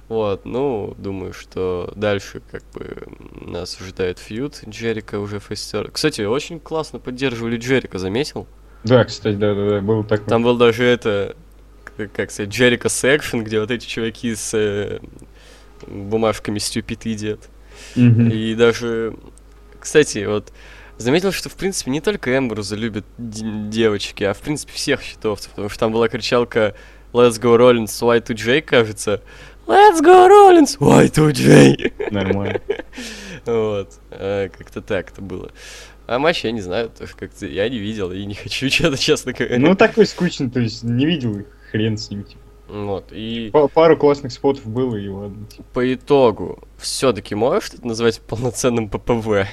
[0.10, 3.08] Вот, ну, думаю, что дальше как бы
[3.42, 5.90] нас ожидает feud, Джерико уже face теперь.
[5.92, 8.48] Кстати, очень классно поддерживали Джерико, заметил?
[8.84, 10.28] Да, кстати, да, да, да, был такой.
[10.28, 11.36] Там был даже это,
[12.14, 15.00] как, сказать, Джерика секшн, где вот эти чуваки с э,
[15.88, 17.40] бумажками стюпид едят.
[17.96, 18.30] Мгм.
[18.30, 19.14] И даже,
[19.80, 20.54] кстати, вот
[20.98, 25.70] заметил, что в принципе не только Эмбруза любят девочки, а в принципе всех щитовцев, потому
[25.70, 26.76] что там была кричалка
[27.14, 29.22] Let's go Rollins Y2J, кажется.
[29.66, 32.12] Let's go Rollins Y2J.
[32.12, 32.62] Нормально.
[33.46, 35.52] Вот, э, как-то так это было.
[36.06, 39.58] А матч я не знаю, как-то я не видел и не хочу, что-то, честно говоря.
[39.58, 42.42] Ну, такой скучный, то есть не видел их, хрен с ним, типа.
[42.68, 45.46] Вот, и Па- Пару классных спотов было, и ладно.
[45.48, 45.64] типа.
[45.74, 49.48] по итогу, все-таки можешь это назвать полноценным ППВ?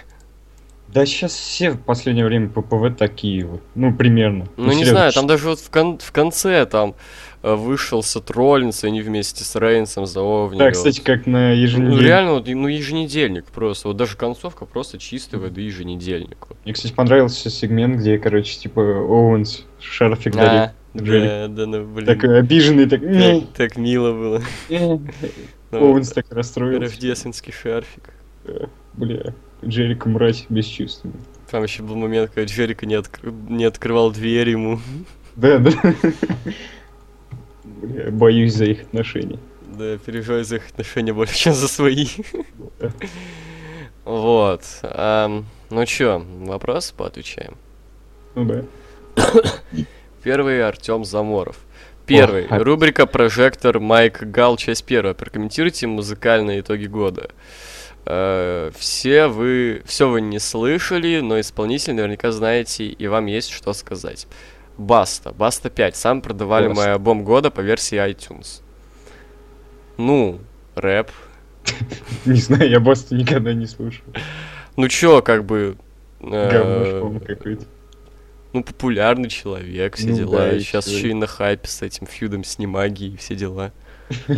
[0.95, 3.61] Да сейчас все в последнее время ППВ такие вот.
[3.75, 4.47] Ну, примерно.
[4.57, 6.95] Ну, не серьезно, знаю, там даже вот в, кон- в конце там
[7.43, 10.21] э, вышел Сет Роллинс, и они вместе с Рейнсом за.
[10.57, 12.01] Да, кстати, как на Ну, еженедельник.
[12.03, 13.89] реально, вот, ну, еженедельник просто.
[13.89, 16.47] Вот даже концовка просто чистой воды еженедельник.
[16.65, 20.51] Мне, кстати, понравился сегмент, где, короче, типа, Оуэнс шарфик дарит.
[20.53, 21.21] А, Джерико.
[21.27, 22.07] да, да, ну, блин.
[22.07, 23.01] Такой обиженный, так...
[23.03, 24.43] Так, так мило было.
[24.69, 25.01] «Не».
[25.73, 26.83] Ну, Оуэнс так расстроился.
[26.83, 28.15] Рождественский шарфик.
[28.93, 29.35] Бля,
[29.67, 31.15] Джерико мразь бесчувственный.
[31.51, 34.81] Там еще был момент, когда Джерико не, откр- не открывал дверь ему.
[35.37, 35.73] Да, да.
[37.65, 39.39] Бля, боюсь за их отношения.
[39.77, 42.07] Да, переживаю за их отношения больше, чем за свои.
[44.05, 44.63] Вот.
[45.71, 47.57] ну чё, вопросы поотвечаем.
[48.35, 48.65] Ну да.
[50.23, 51.57] Первый Артем Заморов.
[52.07, 52.47] Первый.
[52.47, 55.15] О, Рубрика «Прожектор» Майк Гал, часть первая.
[55.15, 57.31] Прокомментируйте музыкальные итоги года.
[58.07, 63.73] Э, все вы, все вы не слышали, но исполнитель наверняка знаете, и вам есть что
[63.73, 64.27] сказать.
[64.77, 65.33] Баста.
[65.33, 65.97] Баста 5.
[65.97, 66.93] Сам продаваемый Баста.
[66.95, 68.61] альбом года по версии iTunes.
[69.97, 70.41] Ну,
[70.75, 71.11] рэп.
[72.27, 74.05] Не знаю, я Басту никогда не слушал.
[74.77, 75.77] Ну чё, как бы...
[76.21, 77.65] э, Говно, по-моему, какой-то.
[78.53, 80.39] Ну, популярный человек, все Ну дела.
[80.39, 83.73] да, и Сейчас еще и на хайпе с этим фьюдом с Немагией и все дела.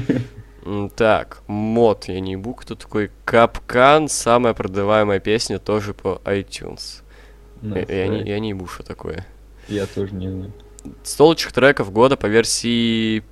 [0.96, 7.02] Так, мод, я не ебу, кто такой Капкан, самая продаваемая песня тоже по iTunes.
[7.62, 9.26] Ну, Я, я не, я не ебу, что такое.
[9.68, 10.52] Я тоже не знаю.
[11.02, 13.22] Столчих треков года по версии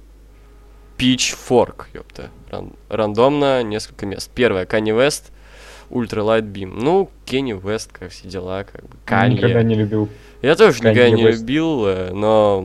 [0.98, 2.30] Pitchfork, ёпта.
[2.50, 4.30] Ран- рандомно несколько мест.
[4.34, 5.32] Первое, Kanye West,
[5.90, 6.78] Ultra Light Beam.
[6.80, 8.96] Ну, Кенни Вест, как все дела, как бы.
[9.28, 9.64] Никогда Kanye.
[9.64, 10.08] не любил.
[10.42, 11.38] Я тоже Kanye никогда не West.
[11.40, 12.62] любил, э, но...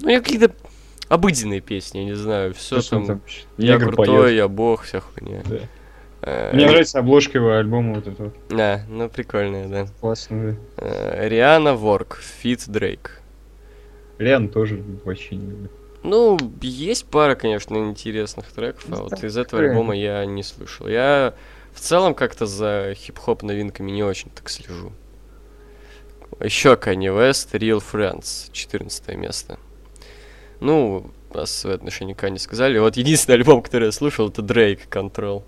[0.00, 0.52] Ну, я какие-то
[1.14, 3.06] обыденные песни, я не знаю, все там...
[3.06, 3.22] там
[3.56, 4.30] Я крутой, поёт.
[4.32, 5.42] я бог, вся хуйня.
[5.46, 5.58] Да.
[6.22, 8.32] Э, Мне нравится обложка его альбома вот этого.
[8.48, 9.86] Да, ну прикольная, да.
[10.00, 13.20] Классно, Э, Риана Ворк, Фит Дрейк.
[14.18, 14.24] да.
[14.24, 15.68] Риан тоже вообще не люблю.
[16.02, 20.86] Ну, есть пара, конечно, интересных треков, а Ну, вот из этого альбома я не слышал.
[20.86, 21.34] Я
[21.72, 24.92] в целом как-то за хип-хоп новинками не очень так слежу.
[26.40, 29.58] Еще Kanye West, Real Friends, 14 место.
[30.64, 32.78] Ну, раз свои отношения к Kanye сказали.
[32.78, 35.42] Вот единственный альбом, который я слушал, это Drake Control.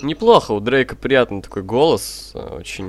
[0.00, 2.86] Неплохо, у Дрейка приятный такой голос, а, очень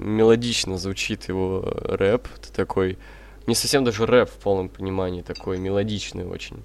[0.00, 2.26] мелодично звучит его рэп.
[2.36, 2.98] Это такой,
[3.46, 6.64] не совсем даже рэп в полном понимании, такой мелодичный очень.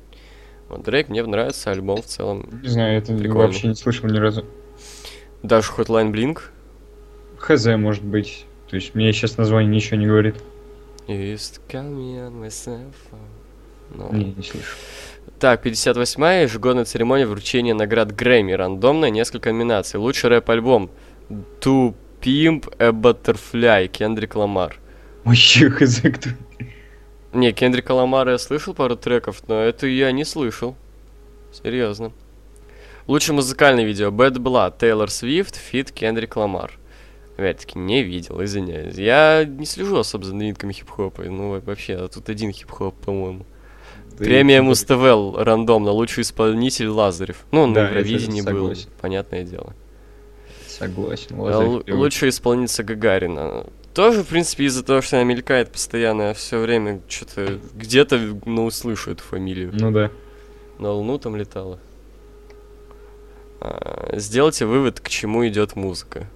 [0.68, 2.50] Вот Дрейк, мне нравится альбом в целом.
[2.64, 3.48] Не знаю, это Прикольно.
[3.48, 4.46] вообще не слышал ни разу.
[5.44, 6.40] Даже Hotline Blink.
[7.38, 8.48] Хз, может быть.
[8.68, 10.38] То есть мне сейчас название ничего не говорит.
[11.08, 13.41] You used to call me on my cell phone.
[13.94, 14.76] Ну, Не, не слышу.
[15.40, 18.54] Так, 58-я ежегодная церемония вручения наград Грэмми.
[18.54, 20.00] Рандомно несколько номинаций.
[20.00, 20.90] Лучший рэп-альбом
[21.62, 24.80] To Pimp a Butterfly, Кендрик Ламар.
[25.24, 26.30] Вообще хз кто.
[27.34, 30.76] Не, Кендрика Ламара я слышал пару треков, но это я не слышал.
[31.52, 32.12] Серьезно.
[33.08, 35.92] Лучшее музыкальное видео Bad Blood, Тейлор Свифт, feat.
[35.92, 36.78] Кендрик Ламар.
[37.38, 38.96] Опять-таки, не видел, извиняюсь.
[38.96, 41.24] Я не слежу особо за новинками хип-хопа.
[41.24, 43.46] Ну, вообще, тут один хип-хоп, по-моему.
[44.26, 45.92] Премия Муз-ТВ рандомно.
[45.92, 47.46] Лучший исполнитель Лазарев.
[47.52, 49.74] Ну, он Да, на Евровидении был, понятное дело.
[50.68, 51.36] Согласен.
[51.38, 52.04] А Лазарев лу- делает.
[52.04, 53.66] лучшая исполнительница Гагарина.
[53.94, 59.12] Тоже, в принципе, из-за того, что она мелькает постоянно, все время что-то где-то, ну, услышу
[59.12, 59.72] эту фамилию.
[59.74, 60.10] Ну да.
[60.80, 61.78] На Луну там летала.
[63.60, 66.28] А, Сделайте вывод, к чему идет музыка.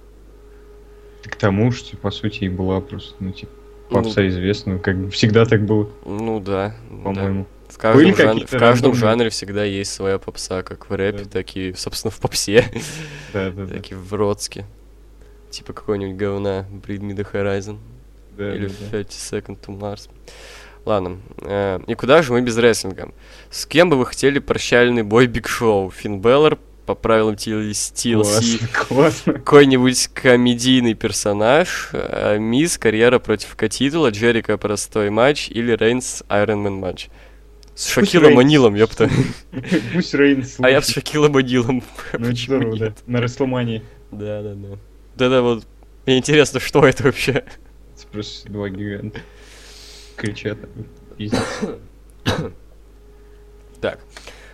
[1.24, 3.50] К тому, что по сути и была просто, ну, типа,
[3.90, 7.44] Ну, попса известна, как бы всегда так было, Ну да, да.
[7.68, 11.30] В каждом, Были жан- в каждом жанре всегда есть своя попса, как в рэпе, Да.
[11.30, 12.64] так и, собственно, в попсе,
[13.32, 13.74] Да, да, да.
[13.74, 14.64] так и в роке.
[15.50, 17.78] Типа какой-нибудь говна Bring Me The Horizon
[18.36, 18.90] да, или да, да.
[19.02, 20.08] 30 Seconds to Mars.
[20.84, 23.10] Ладно, э, и куда же мы без рестлинга?
[23.50, 25.90] С кем бы вы хотели прощальный бой Биг Шоу?
[25.90, 28.62] Финн Бэлор по правилам TLC,
[29.32, 36.74] какой-нибудь комедийный персонаж, э, Миз, карьера против К-титула, Джерико простой матч или Рейнс Iron Man
[36.74, 37.08] матч.
[37.76, 38.38] С Шакилом.
[38.38, 39.10] Анилом, ёпта.
[39.92, 40.88] Пусть Рейнс А я с.
[40.88, 41.82] Шакилом Анилом.
[42.14, 42.94] Ну, здорово, да.
[43.06, 43.82] На Растлмании.
[44.10, 44.78] Да, да, да.
[45.14, 45.66] Да-да, вот.
[46.06, 47.32] Мне интересно, что это вообще?
[47.32, 49.20] Это просто два гиганта.
[50.16, 50.58] Кричат.
[53.82, 54.00] Так.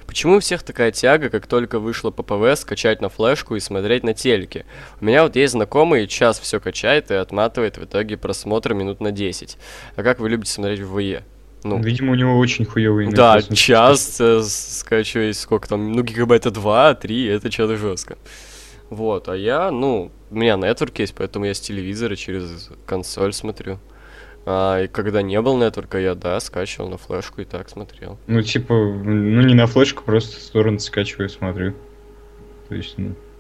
[0.05, 4.15] Почему у всех такая тяга, как только вышло ППВ, скачать на флешку и смотреть на
[4.15, 4.67] телеке?
[5.01, 9.13] У меня вот есть знакомый, час все качает и отматывает в итоге просмотр минут на
[9.13, 9.57] 10.
[9.95, 11.25] А как вы любите смотреть в ВЕ?
[11.65, 16.95] Ну, Видимо, у него очень хуёвый да, час э, скачивать сколько там, ну, гигабайта 2,
[16.95, 18.19] 3, это что-то жестко.
[18.91, 23.79] Вот, а я, ну, у меня нетворк есть, поэтому я с телевизора через консоль смотрю.
[24.45, 28.19] А, и когда не был нетворка, я, да, скачивал на флешку и так смотрел.
[28.27, 31.75] Ну, типа, ну не на флешку, просто с торрент скачиваю, смотрю.
[32.69, 33.32] То есть, ну, в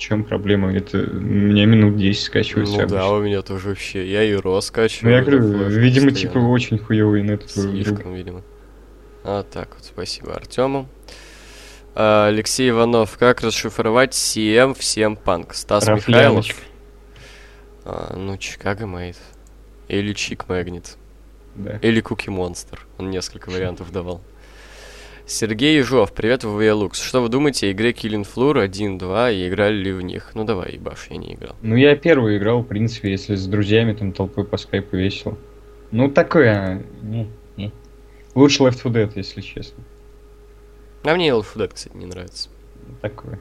[0.00, 0.74] чем проблема?
[0.74, 2.80] Это у меня минут 10 скачивается.
[2.82, 4.10] Ну да, у меня тоже вообще.
[4.10, 5.14] Я и ро Ну, скачиваю.
[5.14, 8.42] я на говорю, видимо, типа, очень хуёвый на этот Слишком, видимо.
[9.22, 10.88] А так вот, спасибо Артему.
[11.94, 15.54] А, Алексей Иванов, как расшифровать CM всем панк?
[15.54, 16.06] Стас Михайлов.
[16.08, 16.60] Рафьяночка.
[17.84, 19.18] А, ну, Чикаго Мейт.
[19.88, 20.96] Или Чик Магнит.
[21.56, 21.78] Да.
[21.82, 22.86] Или Куки Монстр.
[22.96, 24.22] Он несколько вариантов давал.
[25.30, 27.00] Сергей Ежов, привет, Лукс.
[27.00, 30.32] Что вы думаете о игре Killing Floor 1-2 и играли ли в них?
[30.34, 31.54] Ну давай, ебаш, я не играл.
[31.62, 35.38] Ну, я первый играл, в принципе, если с друзьями, там, толпой по скайпу весело.
[35.92, 37.70] Ну, такое, не, не.
[38.34, 39.84] Лучше Left 4 Dead, если честно.
[41.04, 42.48] А мне Left 4 Dead, кстати, не нравится.
[43.00, 43.38] Такое.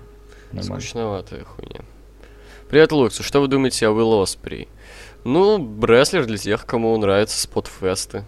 [0.52, 0.82] Нормально.
[0.82, 1.82] Скучноватая хуйня.
[2.70, 3.20] Привет, Лукс.
[3.20, 4.68] Что вы думаете о Will Osprey?
[5.24, 8.26] Ну, рестлер для тех, кому нравятся спотфесты.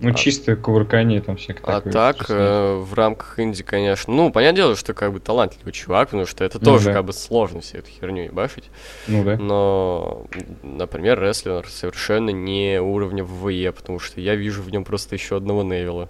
[0.00, 1.92] Ну, А- чисто кувыркание там всякое А такое.
[1.92, 4.12] так, э, в рамках инди, конечно.
[4.14, 6.92] Ну, понятное дело, что как бы талантливый чувак, потому что это Ну тоже да.
[6.92, 8.70] как бы сложно всю эту херню ебашить.
[9.08, 9.36] Ну, да.
[9.36, 10.26] Но,
[10.62, 15.64] например, рестлер совершенно не уровня ВВЕ, потому что я вижу в нем просто еще одного
[15.64, 16.08] Невилла.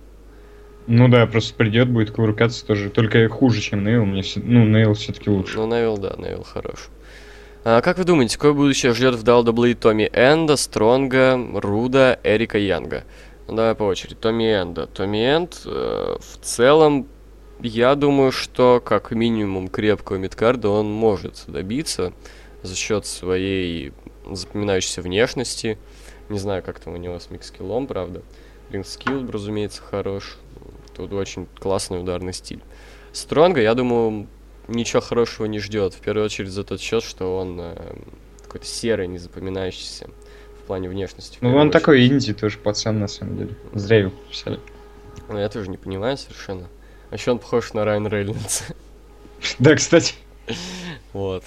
[0.86, 2.90] Ну да, просто придет, будет кувыркаться тоже.
[2.90, 4.04] Только хуже, чем Невилл.
[4.04, 4.22] Мне.
[4.36, 5.56] Ну, Невилл все-таки лучше.
[5.58, 6.88] Ну, Невилл, да, Невилл хорош.
[7.64, 13.04] А как вы думаете, какое будущее ждет в WWE Томми Энда, Стронга, Руда, Эрика Янга?
[13.48, 14.14] Ну, давай по очереди.
[14.14, 14.86] Томми Энда.
[14.86, 17.08] Томми Энд э, в целом,
[17.60, 22.12] я думаю, что как минимум крепкого midcard а он может добиться
[22.62, 23.94] за счет своей
[24.30, 25.78] запоминающейся внешности.
[26.28, 28.20] Не знаю, как там у него с микскиллом, правда.
[28.70, 30.36] Рингскилл, разумеется, хорош.
[30.94, 32.60] Тут очень классный ударный стиль.
[33.12, 34.26] Стронга, я думаю,
[34.66, 35.94] ничего хорошего не ждет.
[35.94, 37.94] В первую очередь за тот счет, что он э,
[38.42, 40.17] какой-то серый, не запоминающийся в
[40.68, 41.38] плане внешности.
[41.40, 43.50] Ну, он такой инди тоже пацан, на самом деле.
[43.74, 44.60] Зря его писали.
[45.28, 46.68] Ну, я тоже не понимаю совершенно.
[47.10, 48.64] А еще он похож на Райан Рейнольдса.
[49.60, 50.14] Да, кстати.
[51.12, 51.44] вот.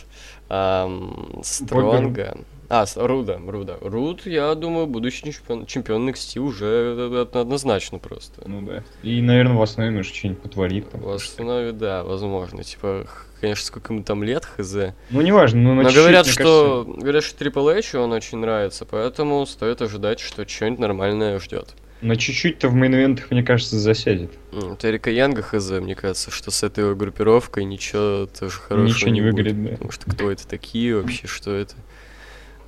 [1.44, 2.38] Стронга.
[2.70, 3.78] А, Руда, Руда.
[3.82, 8.42] Руд, я думаю, будущий чемпион, чемпион NXT уже э, э, однозначно просто.
[8.48, 8.86] Ну да.
[9.04, 10.90] И, наверное, в основе, может, что-нибудь потворит.
[10.90, 12.64] Там, В основе, да, возможно.
[12.64, 13.06] Типа,
[13.42, 14.74] конечно, сколько ему там лет, хз.
[15.10, 19.46] Ну, неважно, но, Но чуть-чуть, говорят, что говорят, что Triple H он очень нравится, поэтому
[19.46, 21.76] стоит ожидать, что что-нибудь нормальное ждет.
[22.02, 24.32] кажется, на чуть-чуть-то в мейн мне кажется, засядет.
[24.52, 29.22] Вот Эрика Янга хз, мне кажется, что с этой группировкой ничего тоже хорошего Ничего не
[29.22, 29.34] будет.
[29.34, 29.70] выгорит, да.
[29.72, 31.76] Потому что кто это такие вообще, что это?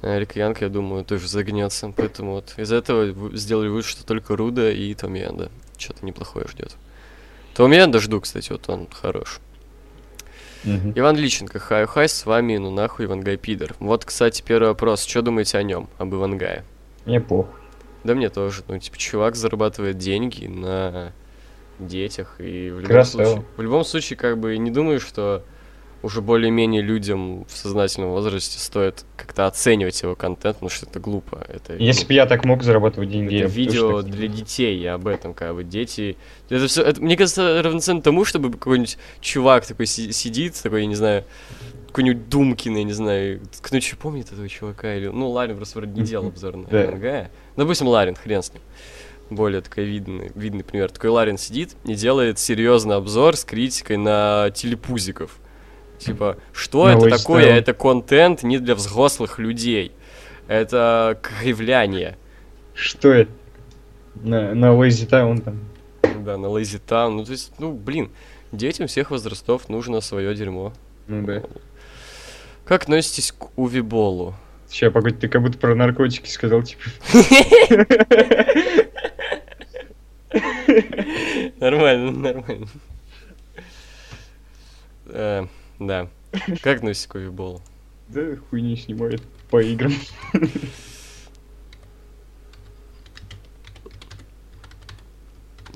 [0.03, 1.91] А Эрик Янг, я думаю, тоже загнется.
[1.95, 5.49] Поэтому вот из этого сделали вывод, что только Руда и Энда.
[5.77, 6.75] Что-то неплохое ждет.
[7.73, 9.39] Энда жду, кстати, вот он хорош.
[10.63, 10.93] Мгм.
[10.95, 13.75] Иван Личенко, хай хай, с вами, ну нахуй Ивангай пидор.
[13.79, 15.03] Вот, кстати, первый вопрос.
[15.05, 16.63] Что думаете о нем, об Ивангае?
[17.05, 17.59] Мне похуй.
[18.03, 18.63] Да мне тоже.
[18.67, 21.13] Ну, типа, чувак зарабатывает деньги на
[21.79, 23.25] детях, и в любом Красава.
[23.25, 23.45] случае...
[23.57, 25.43] В любом случае, как бы, не думаю, что
[26.03, 31.43] уже более-менее людям в сознательном возрасте стоит как-то оценивать его контент, потому что это глупо.
[31.47, 34.95] Это, Если ну, бы я так мог зарабатывать деньги, это видео так для детей, я
[34.95, 36.17] об этом, как бы, дети...
[36.49, 40.95] Это все, мне кажется, равноценно тому, чтобы какой-нибудь чувак такой си- сидит, такой, я не
[40.95, 41.23] знаю,
[41.87, 45.07] какой-нибудь Думкин, я не знаю, кто что помнит этого чувака, или...
[45.07, 46.67] Ну, Ларин просто вроде не делал обзор на.
[46.67, 47.29] МНГ.
[47.55, 48.61] Допустим, Ларин, хрен с ним.
[49.29, 50.91] Более такой видный, видный пример.
[50.91, 55.39] Такой Ларин сидит и делает серьезный обзор с критикой на телепузиков.
[56.05, 57.45] Типа, что На это такое?
[57.45, 59.91] Это контент не для взрослых людей.
[60.47, 62.17] Это кривляние.
[62.73, 63.31] Что это?
[64.15, 65.59] На, на Lazy Town там.
[66.23, 67.11] Да, на Lazy Town.
[67.11, 68.11] Ну, то есть, ну, блин,
[68.51, 70.73] детям всех возрастов нужно свое дерьмо.
[71.07, 71.43] Ну да.
[72.65, 74.35] Как относитесь к Увиболу?
[74.67, 76.81] Сейчас, погоди, ты как будто про наркотики сказал, типа.
[81.59, 82.67] Нормально, нормально.
[85.79, 86.07] Да.
[86.61, 87.61] Как относитесь к Увиболу?
[88.07, 89.93] Да, хуйни снимает по играм.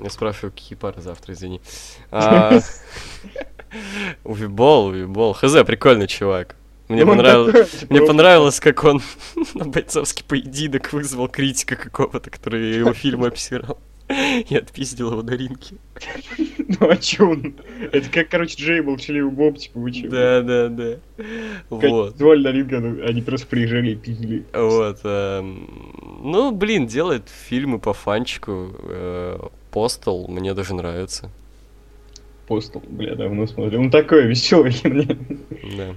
[0.00, 1.60] Я спрашиваю, какие пары завтра, извини.
[2.10, 2.60] А,
[4.24, 5.32] Увибол, Увибол.
[5.32, 6.54] Хз, прикольный чувак.
[6.88, 7.70] Мне Ну, он понравилось.
[7.70, 9.02] типа, Мне понравилось, как он
[9.54, 13.78] на бойцовский поединок вызвал критика какого-то, который его фильм обсирал.
[14.48, 15.76] И отпиздил его до ринки.
[16.80, 17.54] Ну а чё он?
[17.92, 20.08] Это как, короче, Джей был Челливый Боб, типа, вы чё?
[20.10, 20.98] Да, да, да.
[21.70, 22.16] Вот.
[22.16, 24.44] Звали на ринг, а они просто приезжали и пиздили.
[24.52, 25.00] Вот.
[25.02, 25.66] эм,
[26.22, 28.74] Ну, блин, делает фильмы по фанчику.
[28.82, 29.38] э,
[29.70, 31.30] Постол мне даже нравится.
[32.46, 33.80] Постол, бля, давно смотрел.
[33.80, 35.08] Он такой веселый мне.
[35.76, 35.94] Да.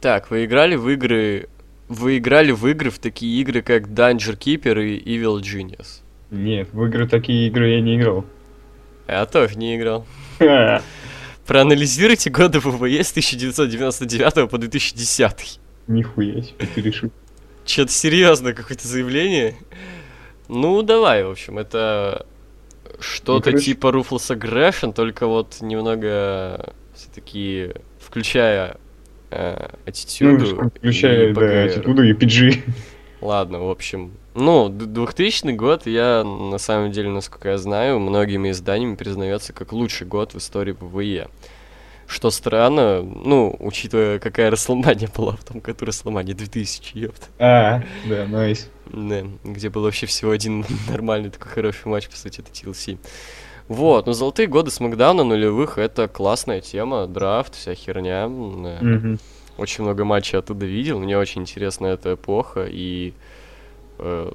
[0.00, 1.48] Так, вы играли в игры...
[1.88, 6.02] Вы играли в игры, в такие игры, как Danger Keeper и Evil Genius?
[6.30, 8.24] Нет, в игры такие игры я не играл.
[9.06, 10.06] Я тоже не играл.
[11.46, 15.60] Проанализируйте годы ВВЕ с 1999 по 2010.
[15.86, 17.10] Нихуя себе, ты решил.
[17.64, 19.56] Че-то серьезное какое-то заявление.
[20.48, 22.26] Ну, давай, в общем, это
[23.00, 28.76] что-то типа Ruthless Aggression, только вот немного все-таки включая
[29.30, 30.70] э, Ну, attitude у.
[30.76, 31.64] включая, и да, PGR.
[31.66, 32.62] attitude у и PG.
[33.20, 34.12] Ладно, в общем.
[34.34, 39.72] Ну, д- 2000 год, я, на самом деле, насколько я знаю, многими изданиями признается как
[39.72, 41.28] лучший год в истории ВВЕ.
[42.06, 47.26] Что странно, ну, учитывая, какая Рестлмания была в том году, Рестлмания 2000, ёпта.
[47.38, 48.70] А, да, найс.
[48.86, 52.98] Да, где был вообще всего один нормальный такой хороший матч, по сути, это TLC.
[53.66, 58.26] Вот, ну золотые годы Смакдауна нулевых это классная тема, драфт, вся херня.
[58.26, 59.18] Мгм.
[59.58, 63.12] Очень много матчей оттуда видел, мне очень интересна эта эпоха и
[63.98, 64.32] э,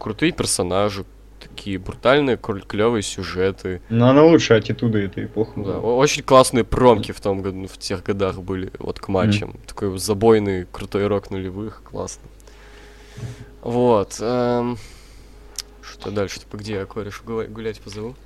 [0.00, 1.04] крутые персонажи,
[1.40, 3.80] такие брутальные, клевые сюжеты.
[3.88, 5.52] Но она лучше аттитуды этой эпохи.
[5.56, 5.94] Да, была.
[5.94, 9.54] очень классные промки в том году, в тех годах были, вот к матчам.
[9.66, 12.22] Такой забойный, крутой рок нулевых, классно.
[13.62, 14.16] Вот.
[14.20, 14.76] эм,
[15.82, 16.40] Что дальше?
[16.40, 18.16] Типа где я корешу гуля- гулять позову?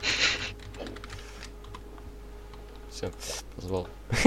[2.90, 3.10] Все,
[3.54, 3.86] позвал.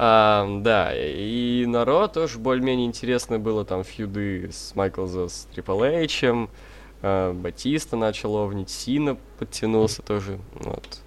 [0.00, 6.50] Ам, Да, и народ тоже более-менее интересно было, там фьюды с Майклза с Трипл Эйчем,
[7.02, 11.00] а, Батиста начал овнить, Сина подтянулся тоже, вот.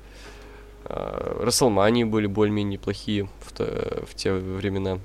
[0.83, 4.99] А, Расселмании были более-менее неплохие в, то- в те времена.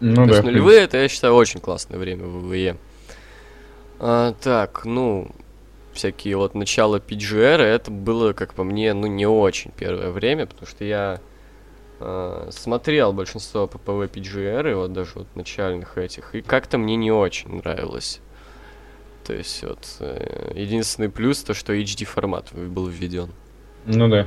[0.00, 0.30] Ну То да.
[0.32, 2.76] есть нулевые, это, я считаю, очень классное время в ВВЕ.
[4.00, 5.28] А, так, ну,
[5.92, 10.66] всякие вот начало PGR, это было, как по мне, ну, не очень первое время, потому
[10.66, 11.20] что я
[12.06, 17.10] а, смотрел большинство ППВ PGR, и вот даже вот начальных этих, и как-то мне не
[17.10, 18.20] очень нравилось.
[19.24, 23.30] То есть вот э, единственный плюс то, что HD формат был введен.
[23.86, 24.26] Ну да.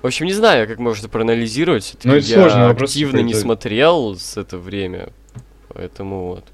[0.00, 1.96] В общем, не знаю, как можно проанализировать.
[2.04, 5.12] Ну, это я вопрос, активно не смотрел с это время.
[5.70, 6.44] Поэтому вот.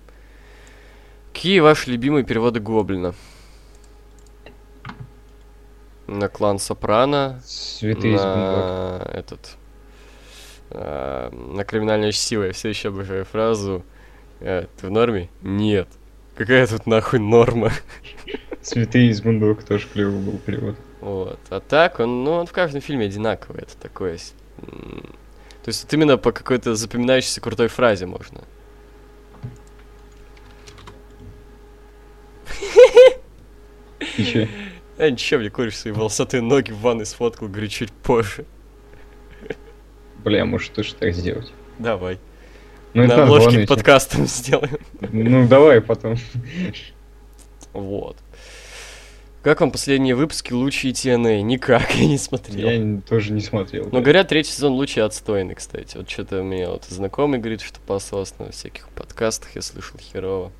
[1.35, 3.15] Какие ваши любимые переводы Гоблина?
[6.07, 9.59] На клан Сопрано, Святые на этот...
[10.71, 12.45] а, на криминальную силу.
[12.45, 13.85] Я все еще обожаю фразу.
[14.41, 15.29] «Э, Ты в норме?
[15.43, 15.89] Нет.
[16.35, 17.73] Какая тут нахуй норма?
[18.63, 20.77] Святые из Бундок тоже клевый был перевод.
[21.01, 21.39] Вот.
[21.51, 23.63] А так, он, ну, он в каждом фильме одинаковый.
[23.63, 24.19] Это такое...
[24.57, 28.41] То есть вот именно по какой-то запоминающейся крутой фразе можно.
[34.17, 34.47] Чё?
[34.99, 38.45] А ничего, мне кореш свои волосатые ноги в ванной сфоткал, говорю, чуть позже.
[40.25, 41.53] Бля, может тоже так сделать.
[41.79, 42.19] Давай.
[42.93, 44.79] Ну, На обложке подкастам сделаем.
[45.01, 46.17] Ну, давай потом.
[47.73, 48.17] Вот.
[49.43, 51.41] Как вам последние выпуски Лучи и TNA?
[51.41, 52.69] Никак, я не смотрел.
[52.69, 53.89] Я тоже не смотрел.
[53.91, 55.97] Но говорят, третий сезон Лучи отстойный, кстати.
[55.97, 60.53] Вот что-то мне вот знакомый говорит, что посос на всяких подкастах я слышал херово.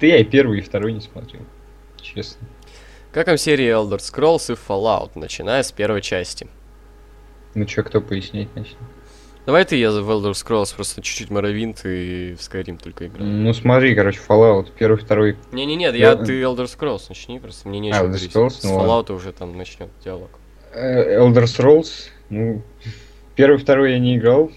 [0.00, 1.42] Ты я и первый, и второй не смотрел.
[2.00, 2.48] Честно.
[3.12, 6.48] Как вам серии Elder Scrolls и Fallout, начиная с первой части?
[7.54, 8.78] Ну чё, кто пояснять начнет?
[9.46, 13.26] Давай ты я в Elder Scrolls просто чуть-чуть Моровинт и в Skyrim только играл.
[13.26, 15.36] Ну смотри, короче, Fallout, первый, второй.
[15.52, 18.34] Не-не-не, я, ты Elder Scrolls начни, просто мне нечего Elder говорить.
[18.34, 20.30] Scrolls, С ну Fallout уже там начнет диалог.
[20.72, 22.62] Э, Elder Scrolls, ну,
[23.36, 24.50] первый, второй я не играл,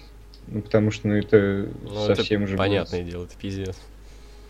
[0.46, 2.56] ну, потому что, ну, это Ну, совсем это же...
[2.56, 3.76] понятное дело, это пиздец.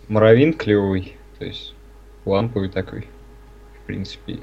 [0.06, 1.74] Моровин клевый, то есть
[2.24, 3.08] ламповый такой,
[3.82, 4.38] в принципе,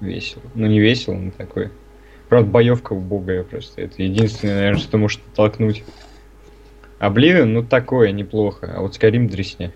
[0.00, 0.42] весело.
[0.54, 1.70] Ну, не весело, но такой.
[2.28, 3.80] Правда, боевка убогая просто.
[3.82, 5.84] Это единственное, наверное, что может толкнуть.
[6.98, 8.72] Обливион, ну, такое, неплохо.
[8.76, 9.72] А вот Skyrim дресня.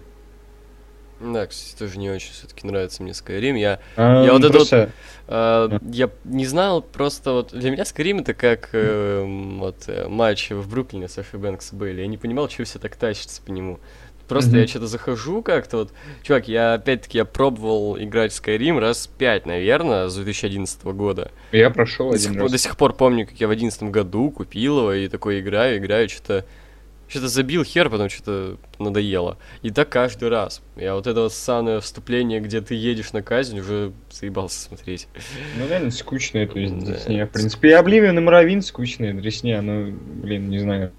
[1.21, 3.59] Да, кстати, тоже не очень все-таки нравится мне Skyrim.
[3.59, 4.91] Я, А, Я ну, вот это вот- просто-
[5.29, 10.09] э, я не знал, просто вот для меня Skyrim это как э, м, вот э,
[10.09, 12.01] матч в Бруклине с Эфи Бэнкс были.
[12.01, 13.81] Я не понимал, что все так тащатся по нему.
[14.31, 14.61] Просто Мгм.
[14.61, 15.93] я что-то захожу как-то вот.
[16.23, 21.33] Чувак, я опять-таки я пробовал играть в Skyrim раз пять, наверное, с 2011 года.
[21.51, 22.53] Я прошел До сих, один пор- раз.
[22.53, 26.09] до сих пор помню, как я в одиннадцатом году купил его и такой играю, играю,
[26.09, 26.45] что-то
[27.09, 29.37] что-то забил хер, потом что-то надоело.
[29.63, 30.63] И так каждый раз.
[30.77, 35.09] Я вот это вот самое вступление, где ты едешь на казнь, уже заебался смотреть.
[35.59, 37.27] Ну, реально скучная, есть, Да, дресня.
[37.27, 40.93] В принципе, и Обливион и Моровин скучная дресня, ну, блин, не знаю.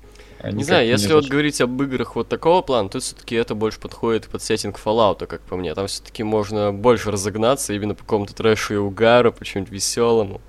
[0.43, 4.27] Не знаю, если вот говорить об играх вот такого плана, то все-таки это больше подходит
[4.27, 5.73] под сеттинг Fallout, как по мне.
[5.75, 10.41] Там все-таки можно больше разогнаться именно по какому-то трэшу и угару, по чему-нибудь веселому.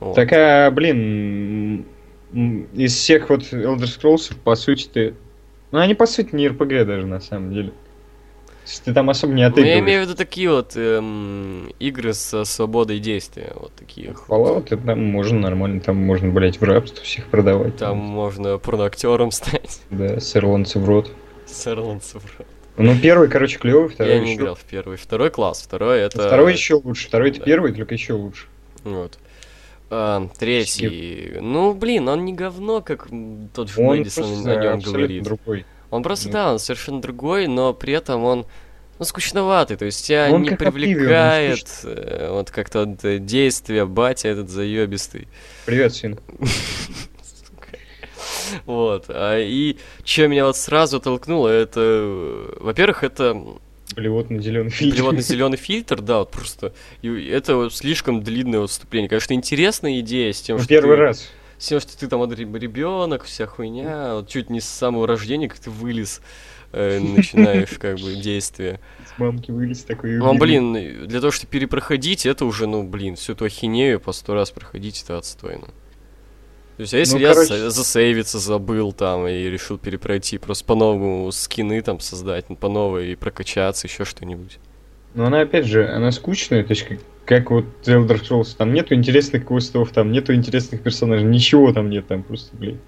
[0.00, 0.14] Вот.
[0.14, 1.84] Так, а, блин,
[2.32, 5.14] из всех вот Elder Scrolls, по сути, ты...
[5.72, 7.72] Ну, они, по сути, не RPG даже, на самом деле.
[8.70, 9.80] Есть ты там особо не Ну, я отыгрываешь.
[9.80, 14.14] имею в виду такие вот эм, игры со свободой действия, вот такие.
[14.28, 17.76] Fallout, это там можно нормально, там можно, блять, в рабство всех продавать.
[17.76, 19.80] Там можно порноактером стать.
[19.90, 21.10] Да, сырланцы в рот.
[21.46, 22.22] Серланцев.
[22.76, 24.40] Ну, первый, короче, клевый, второй Я не еще...
[24.40, 24.96] играл в первый.
[24.96, 26.26] Второй класс, второй это...
[26.28, 27.44] Второй еще лучше, второй это Да.
[27.44, 28.46] первый, только еще лучше.
[28.84, 29.18] Вот.
[29.90, 31.38] А, третий.
[31.40, 33.08] Ну, блин, он не говно, как
[33.52, 35.24] тот же Он Мэдисон просто о нем говорит.
[35.24, 35.66] другой.
[35.90, 36.32] Он просто, Ну.
[36.32, 38.46] да, он совершенно другой, но при этом он
[38.98, 43.86] ну, скучноватый, то есть тебя Он не Oblivion, он привлекает э, вот как-то э, действие,
[43.86, 45.26] батя этот заебистый.
[45.66, 46.18] Привет, сын.
[48.66, 49.04] Вот.
[49.08, 53.40] А, и что меня вот сразу толкнуло, это, во-первых, это
[53.96, 54.94] Блевот на зеленый фильтр.
[54.96, 56.72] перевод на зеленый фильтр, да, вот просто.
[57.02, 59.08] И это вот слишком длинное вот вступление.
[59.08, 61.28] Конечно, интересная идея с тем, Ну, что первый ты, раз.
[61.68, 65.70] Тем, что ты там ребенок, вся хуйня, вот чуть не с самого рождения, как ты
[65.70, 66.20] вылез,
[66.72, 68.80] э, начинаешь как бы действие.
[69.06, 70.16] С мамки вылез такой.
[70.18, 74.12] Ну, а, блин, для того, чтобы перепроходить, это уже, ну, блин, всю эту ахинею по
[74.12, 75.66] сто раз проходить, это отстойно.
[76.76, 80.64] То есть, а если Ну, я короче- за- засейвиться забыл там и решил перепройти, просто
[80.64, 84.58] по-новому скины там создать, ну, по новой и прокачаться, еще что-нибудь.
[85.14, 88.94] Но она, опять же, она скучная, то есть как, как вот Elder Scrolls, там нету
[88.94, 92.78] интересных квестов, там нету интересных персонажей, ничего там нет, там просто, блин,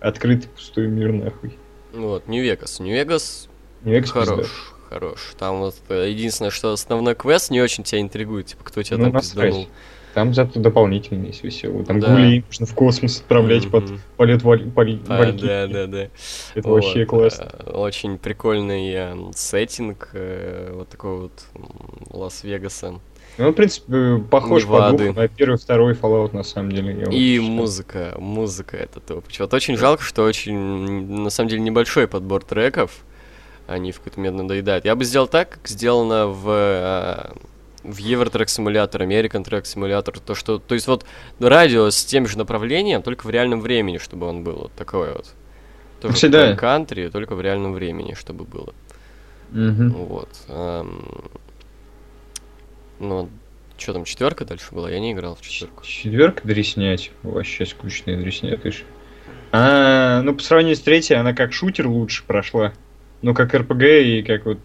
[0.00, 1.56] открытый пустой мир нахуй.
[1.92, 2.80] Вот, Нью-Вегас.
[2.80, 3.48] Нью-Вегас
[3.84, 4.50] Нью-Вегас хорош, пизда.
[4.88, 5.32] хорош.
[5.38, 9.10] Там вот э, единственное, что основной квест не очень тебя интригует, типа, кто тебя Ну,
[9.10, 9.68] там пизданул.
[10.14, 11.84] Там зато дополнительные веселые.
[11.84, 12.08] Там Да.
[12.14, 14.00] гулей можно в космос отправлять под Мгм.
[14.16, 15.46] полет валь- паль- А, валькирии.
[15.46, 16.08] да, да, да.
[16.54, 17.52] Это вообще Вот, классно.
[17.58, 21.32] э, Очень прикольный э, сеттинг, э, вот такой вот
[22.10, 22.94] Лас-Вегаса.
[23.38, 26.92] Ну, в принципе, похож по духу на первый, второй Fallout, на самом деле.
[27.12, 27.42] И считаю.
[27.42, 29.24] музыка, музыка это топ.
[29.38, 33.04] Вот очень жалко, что очень, на самом деле, небольшой подбор треков.
[33.68, 34.84] Они в какой-то момент надоедают.
[34.84, 37.32] Я бы сделал так, как сделано в, э,
[37.82, 40.18] в Евротрек симулятор, American Track симулятор.
[40.18, 41.04] То, что, то есть вот
[41.38, 44.54] радио с тем же направлением, только в реальном времени, чтобы он был.
[44.54, 45.26] Вот такой вот.
[46.00, 46.42] Тоже Всегда.
[46.46, 48.72] такой кантри, только в реальном времени, чтобы было.
[49.50, 49.90] Мгм.
[49.90, 50.28] Вот.
[50.48, 51.04] эм,
[52.98, 53.28] Ну,
[53.78, 54.90] что там, четверка дальше была?
[54.90, 55.84] Я не играл в четверку.
[55.84, 57.10] Четверка дреснять.
[57.22, 58.82] Вообще скучная дресня, ты ж.
[59.52, 62.72] А, ну, по сравнению с третьей, она как шутер лучше прошла.
[63.22, 64.58] Ну, как РПГ и как вот,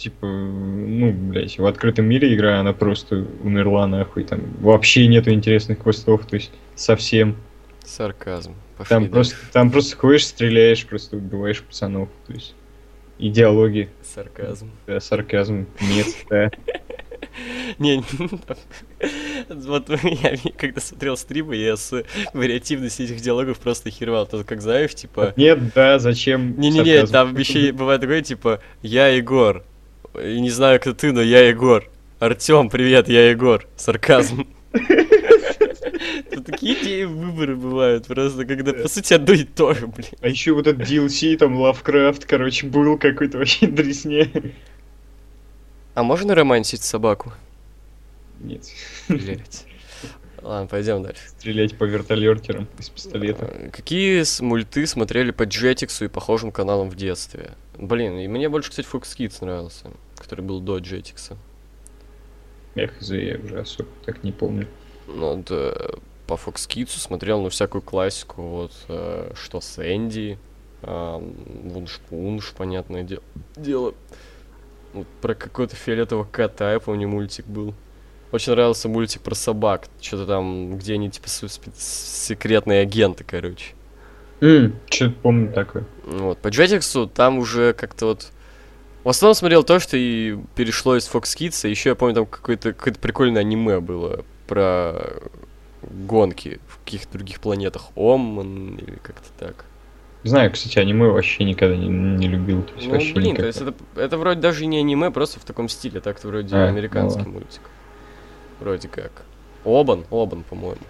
[0.00, 4.24] типа, ну, блядь, в открытом мире игра, она просто умерла нахуй.
[4.24, 7.36] Там вообще нету интересных квестов, то есть совсем.
[7.84, 8.54] Сарказм.
[8.78, 9.12] Пошли Там дальше.
[9.12, 12.08] просто, там просто ходишь, стреляешь, просто убиваешь пацанов.
[12.26, 12.54] То есть
[13.18, 14.70] и диалоги, Сарказм.
[14.86, 16.50] да, сарказм, нет, да.
[17.78, 18.02] Не,
[19.48, 24.26] вот я когда смотрел стримы, я с вариативностью этих диалогов просто хервал.
[24.26, 25.34] Тут как знаешь, типа...
[25.36, 26.58] Нет, да, зачем?
[26.58, 29.64] Не-не-не, там еще бывает такое, типа, я Егор.
[30.14, 31.88] И не знаю, кто ты, но я Егор.
[32.18, 33.66] Артем, привет, я Егор.
[33.76, 34.46] Сарказм.
[36.44, 40.08] Такие идеи выборы бывают, просто когда, по сути, одно и то же, блин.
[40.20, 44.30] А еще вот этот DLC, там, Лавкрафт, короче, был какой-то вообще дресне.
[45.94, 47.32] А можно романсить собаку?
[48.40, 48.62] Нет.
[49.08, 49.66] Блять.
[50.42, 51.20] Ладно, пойдем дальше.
[51.28, 53.44] Стрелять по вертолетерам из пистолета.
[53.52, 57.50] Э, Какие мульты смотрели по Jetix и похожим каналам в детстве?
[57.80, 61.34] Блин, и мне больше, кстати, Fox Kids нравился, который был до Jetix.
[63.00, 64.68] За я уже особо так не помню.
[65.08, 65.94] Ну, вот, э,
[66.26, 70.38] по Fox Kids смотрел, ну, всякую классику, вот, э, что Сэнди,
[70.82, 71.32] э,
[71.64, 73.20] Вуншпунш, понятное де-
[73.56, 73.94] дело.
[74.92, 77.74] Вот про какого-то фиолетового кота, я помню, мультик был.
[78.30, 81.28] Очень нравился мультик про собак, что-то там, где они, типа,
[81.76, 83.74] секретные агенты, короче.
[84.40, 85.84] Что-то помню такое.
[86.04, 88.30] Вот, по Jetix там уже как-то вот...
[89.04, 92.26] В основном смотрел то, что и перешло из Fox Kids, а еще я помню, там
[92.26, 94.94] какое-то какое прикольное аниме было про
[95.82, 97.84] гонки в каких-то других планетах.
[97.96, 99.64] Оман или как-то так.
[100.22, 102.62] Знаю, кстати, аниме вообще никогда не, не любил.
[102.62, 103.46] То есть Ну, вообще блин, то никак.
[103.46, 107.22] есть это, это вроде даже не аниме, просто в таком стиле, так-то вроде А, американский
[107.22, 107.62] ну мультик.
[108.58, 109.12] Вроде как.
[109.64, 110.82] Обан, Обан, по-моему.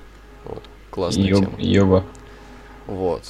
[0.45, 1.53] Вот, классная Ёб- тема.
[1.59, 2.05] Ёба.
[2.89, 3.23] Вот.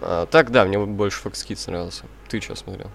[0.00, 2.04] А, так, да, мне больше Fox Kids нравился.
[2.28, 2.90] Ты что смотрел?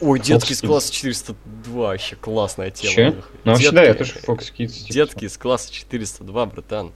[0.00, 0.66] Ой, детский с Kids.
[0.66, 3.14] класса 402, вообще классная тема.
[3.16, 3.30] Нахуй.
[3.44, 4.66] Ну, вообще, да, я Детки- тоже Fox Kids.
[4.68, 6.92] типа, Детский с класса 402, братан.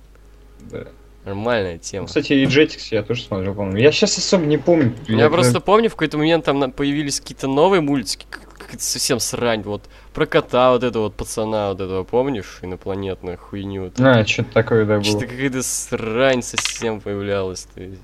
[0.61, 0.85] Да.
[1.25, 2.07] Нормальная Ну, тема.
[2.07, 3.77] кстати, и Jetix я тоже смотрел, по-моему.
[3.79, 4.95] Я сейчас особо не помню.
[5.09, 8.27] Я просто помню, в какой-то момент там появились какие-то новые мультики,
[8.69, 13.85] какая-то совсем срань, вот, про кота вот этого вот пацана вот этого, помнишь, инопланетную хуйню.
[13.85, 15.05] вот А, что-то такое, да, было.
[15.05, 17.67] Что-то какая-то срань совсем появлялась.
[17.75, 18.01] То есть...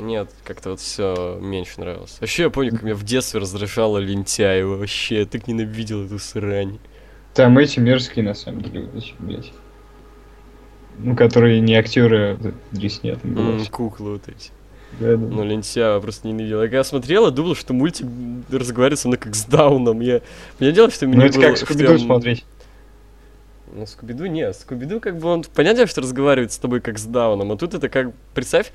[0.00, 2.16] Нет, как-то вот все меньше нравилось.
[2.20, 4.76] Вообще, я помню, как меня в детстве раздражало лентяево.
[4.76, 6.78] Вообще, я так ненавидел эту срань.
[7.34, 9.50] Там эти мерзкие, на самом деле, эти, блядь.
[10.98, 13.64] Ну, которые не актеры, а дресня там М, было.
[13.64, 14.50] куклы вот эти.
[15.00, 15.16] Да, да.
[15.16, 16.62] Ну, лентяево просто ненавидел.
[16.62, 18.06] Я когда смотрел, я думал, что мультик
[18.50, 20.00] разговаривает со мной как с Дауном.
[20.00, 20.20] Я...
[20.58, 22.44] Мне дело, что Ну, мне это было- как что Скуби-Ду смотреть.
[23.74, 24.54] Ну, Скуби-Ду нет.
[24.54, 25.44] Скуби-Ду как бы он...
[25.54, 28.12] Понятно, что разговаривает с тобой как с Дауном, а тут это как...
[28.34, 28.70] Представь,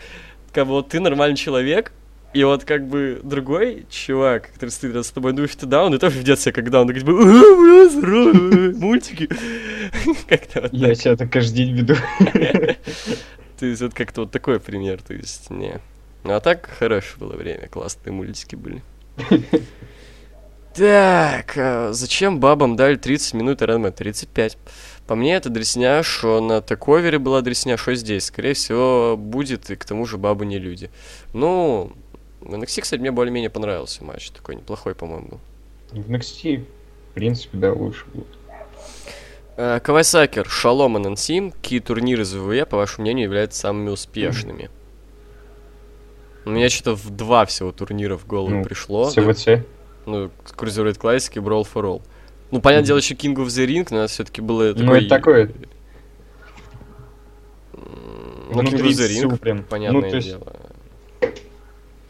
[0.53, 1.91] как бы вот ты нормальный человек,
[2.33, 6.19] и вот как бы другой чувак, который стоит с тобой, думаешь, ты даун, и тоже
[6.19, 9.29] ведет себя как даун, «А, бля, здорово, мультики.
[10.27, 11.95] Как-то вот Я тебя так каждый день веду.
[13.59, 15.79] То есть вот как-то вот такой пример, то есть не.
[16.23, 18.83] Ну а так хорошее было время, классные мультики были.
[20.77, 23.91] Так, а зачем бабам дали 30 минут РНМ?
[23.91, 24.59] 35.
[25.07, 28.25] По мне, это дресня, что на таковере была дресня, что здесь.
[28.25, 30.91] Скорее всего, будет, и к тому же бабы не люди.
[31.33, 31.93] Ну,
[32.41, 34.29] в NXT, кстати, мне более-менее понравился матч.
[34.29, 35.39] Такой неплохой, по-моему, был.
[35.93, 36.63] В NXT,
[37.09, 38.27] в принципе, да, лучше будет.
[39.55, 44.69] Э, Кавасакер, Шалом и Нансим, какие турниры из ВВЕ, по вашему мнению, являются самыми успешными?
[46.47, 49.09] У меня что-то в два всего турнира в голову Ну, пришло.
[49.09, 49.65] ЦВЦ.
[50.05, 52.01] Ну, Cruiserweight Classic и Brawl for All.
[52.51, 55.51] Ну, понятное дело, еще King of the Ring, но это все-таки было Ну, это такое.
[57.73, 59.63] Ну, King of the Ring, прям.
[59.63, 60.53] понятное Ну, есть- дело.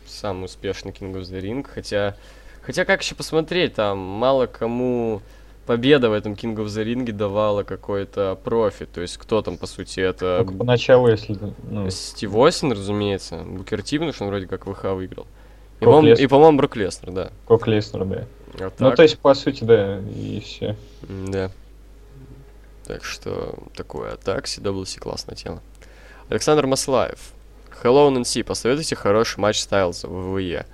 [0.06, 2.16] Самый успешный King of the Ring, хотя...
[2.62, 5.22] Хотя как еще посмотреть, там мало кому
[5.68, 8.92] победа в этом King of the Ring давала какой-то профит.
[8.92, 10.40] То есть кто там, по сути, это...
[10.40, 11.38] Только поначалу, если...
[11.70, 13.44] Ну, Стив Остин, разумеется.
[13.46, 15.28] Букер Ти, потому что он вроде как ВХ выиграл.
[15.80, 16.26] И, Брок по-моему, Леснер.
[16.26, 17.30] и, по-моему, Брок Леснер, да.
[17.48, 18.24] как Леснер, да.
[18.60, 20.76] А Ну, так, то есть, по сути, да, и все.
[21.08, 21.52] Да.
[22.86, 24.14] Так что такое.
[24.14, 25.62] А так, CWC классная тема.
[26.30, 27.34] Александр Маслаев.
[27.84, 28.44] Hello, NC.
[28.44, 30.66] Посоветуйте хороший матч Стайлза в ВВЕ.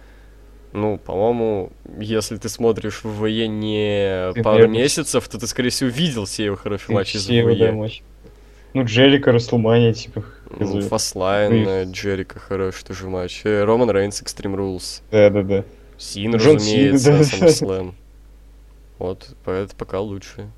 [0.73, 5.89] Ну, по-моему, если ты смотришь в ВВЕ не Ты, пару месяцев, то ты, скорее всего,
[5.91, 7.71] видел все его хорошие матчи из его, да, ВВЕ.
[7.73, 8.03] матчи.
[8.73, 10.81] Ну, Джерика, Расселмания, типа, Ну.
[10.81, 13.41] Фаслайн, И- э, Джерика хороший тоже матч.
[13.43, 15.01] Э, Роман Рейнс, Extreme Rules.
[15.11, 15.63] Да-да-да.
[15.99, 17.47] Син, Джон разумеется, Сина, да.
[17.47, 17.93] SummerSlam.
[18.97, 20.49] Вот, это пока лучше.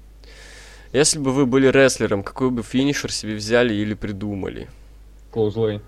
[0.94, 4.70] Если бы вы были рестлером, какой бы finisher себе взяли или придумали?
[5.32, 5.82] Clothesline.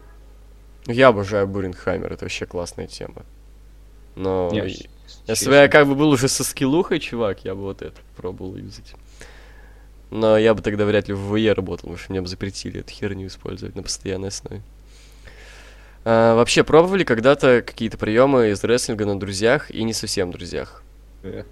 [0.86, 3.24] Ну, Я обожаю Burning Hammer, это вообще классная тема.
[4.18, 4.88] Но Не, и- с-
[5.28, 5.50] если честно.
[5.52, 8.94] бы я как бы был уже со скиллухой, чувак, я бы вот это пробовал юзать.
[10.10, 12.92] Но я бы тогда вряд ли в ВВЕ работал, потому что мне бы запретили эту
[12.92, 14.62] херню использовать на постоянной основе.
[16.06, 20.82] А, вообще, пробовали когда-то какие-то приемы из рестлинга на друзьях и не совсем друзьях?
[21.24, 21.44] Да.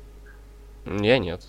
[0.85, 1.43] Я нет.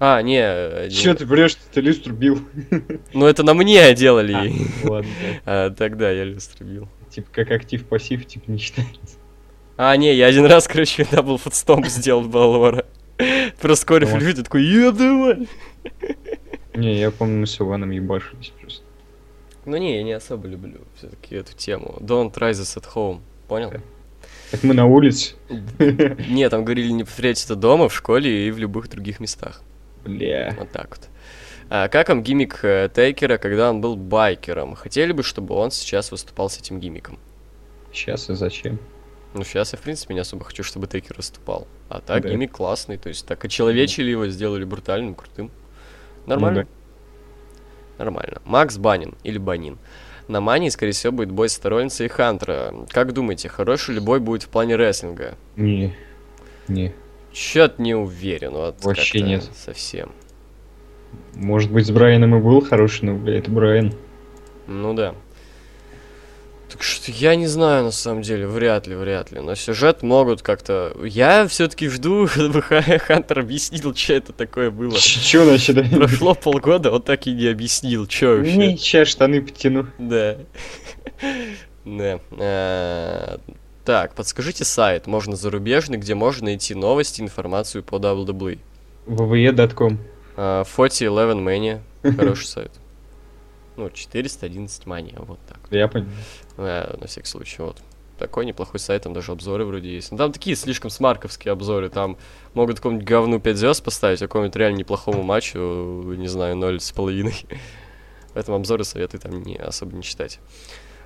[0.00, 0.40] А, не.
[0.40, 1.14] э, Че не.
[1.16, 2.40] ты врешь, ты люстру бил?
[3.12, 4.32] Ну это на мне делали.
[4.32, 5.40] А, Ладно, да.
[5.66, 6.88] А, тогда я люстру бил.
[7.10, 9.17] Типа как актив-пассив, типа не считается.
[9.78, 12.84] А, не, я один раз, короче, double foot stomp сделал Бэлора.
[13.60, 14.18] Просто Кори Вот.
[14.18, 15.48] Флюит, я такой, еб давай.
[16.74, 18.84] Не, я помню, мы с Иваном ебашились просто.
[19.64, 21.96] Ну не, я не особо люблю все-таки эту тему.
[22.00, 23.20] Don't try this at home.
[23.46, 23.72] Понял?
[24.50, 25.36] Так мы на улице.
[25.78, 29.62] Не, там говорили не повторять это дома, в школе и в любых других местах.
[30.04, 30.56] Бля.
[30.58, 31.08] Вот так вот.
[31.68, 34.74] А как вам гиммик э, Тейкера, когда он был байкером?
[34.74, 37.18] Хотели бы, чтобы он сейчас выступал с этим гиммиком?
[37.92, 38.78] Сейчас и зачем?
[39.34, 41.66] Ну, сейчас я, в принципе, не особо хочу, чтобы Тейкер выступал.
[41.88, 42.30] А так, Да.
[42.30, 45.50] гиммик классный, то есть так очеловечили его, сделали брутальным, крутым.
[46.26, 46.66] Нормально.
[47.98, 48.40] Ну Нормально.
[48.44, 49.78] Макс Банин или Банин.
[50.28, 52.72] На Мании, скорее всего, будет бой Сторонница и Хантера.
[52.90, 55.36] Как думаете, хороший ли бой будет в плане рестлинга?
[55.56, 55.94] Не.
[56.68, 56.94] Не.
[57.32, 58.52] Чё-то не уверен.
[58.52, 59.44] Вот Вообще нет.
[59.54, 60.12] Совсем.
[61.34, 63.94] Может быть, с Брайаном и был хороший, но, бля, это Брайан.
[64.66, 65.14] Ну да.
[66.70, 69.40] Так что я не знаю, на самом деле, вряд ли, вряд ли.
[69.40, 70.94] Но сюжет могут как-то...
[71.02, 74.96] Я все-таки жду, чтобы Ха- Хантер объяснил, что это такое было.
[74.98, 75.90] Че значит?
[75.96, 78.56] Прошло полгода, он так и не объяснил, что вообще.
[78.56, 79.86] Не, сейчас штаны потяну.
[79.98, 80.36] Да.
[81.84, 82.20] Да.
[82.38, 83.38] Э,
[83.84, 88.58] Так, подскажите сайт, можно зарубежный, где можно найти новости, информацию по WWE.
[89.06, 89.98] wwe.com.
[90.36, 91.80] Э, 4011 Mania,
[92.14, 92.72] хороший сайт.
[93.76, 95.60] Ну, 411 Mania, вот так.
[95.70, 96.08] Я понял.
[96.58, 97.78] Э, на всякий случай, вот.
[98.18, 100.10] Такой неплохой сайт, там даже обзоры вроде есть.
[100.10, 102.16] Ну, там такие слишком смарковские обзоры, там
[102.52, 106.90] могут какому-нибудь говну 5 звезд поставить, а какому-нибудь реально неплохому матчу, не знаю, 0 с
[106.90, 107.46] половиной.
[108.34, 110.40] Поэтому обзоры советую там не особо не читать.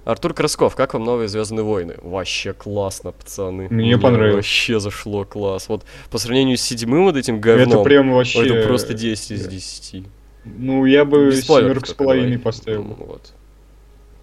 [0.05, 1.95] Артур Красков, как вам новые Звездные войны?
[2.03, 3.69] Вообще классно, пацаны.
[3.71, 4.37] Мне понравилось.
[4.37, 5.69] Вообще зашло класс.
[5.69, 8.45] Вот по сравнению с седьмым вот этим говном, Это прям вообще...
[8.45, 10.05] это просто 10 из 10.
[10.45, 12.83] Ну, я бы семерку с половиной поставил.
[12.83, 13.33] Ну, Вот.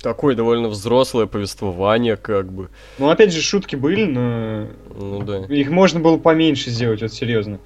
[0.02, 2.70] Такое довольно взрослое повествование, как бы.
[2.98, 4.68] Ну, опять же, шутки были, но...
[4.96, 5.40] Ну да.
[5.54, 7.60] Их можно было поменьше сделать, вот серьезно.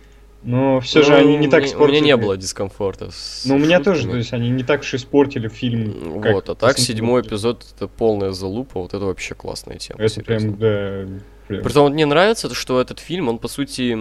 [0.43, 1.99] Но все же Ну, они не так испортили.
[1.99, 3.09] У меня не было дискомфорта.
[3.45, 4.11] Ну, у меня тоже, шутками.
[4.11, 6.21] то есть они не так уж испортили фильм.
[6.21, 10.01] как Вот, а так седьмой эпизод это полная залупа, вот это вообще классная тема.
[10.01, 10.53] Это серьезно.
[10.53, 11.21] прям, да...
[11.47, 11.63] прям.
[11.63, 13.97] Притом мне нравится, то, что этот фильм, он по сути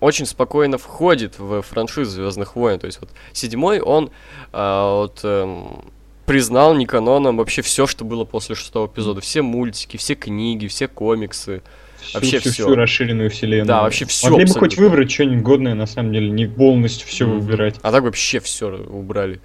[0.00, 2.80] очень спокойно входит в франшизу Звездных войн.
[2.80, 4.10] То есть вот седьмой, он
[4.52, 5.84] а, вот эм,
[6.26, 9.20] признал не каноном вообще все, что было после шестого эпизода.
[9.20, 11.62] Все мультики, все книги, все комиксы.
[12.00, 12.64] Всю, вообще всю, всё.
[12.66, 13.66] всю расширенную вселенную.
[13.66, 17.26] Да, вообще всё Могли бы хоть выбрать что-нибудь годное, на самом деле, не полностью все
[17.26, 17.40] Мгм.
[17.40, 17.76] выбирать.
[17.82, 19.40] А так вообще все убрали.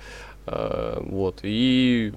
[0.47, 1.39] А, вот.
[1.43, 2.11] И.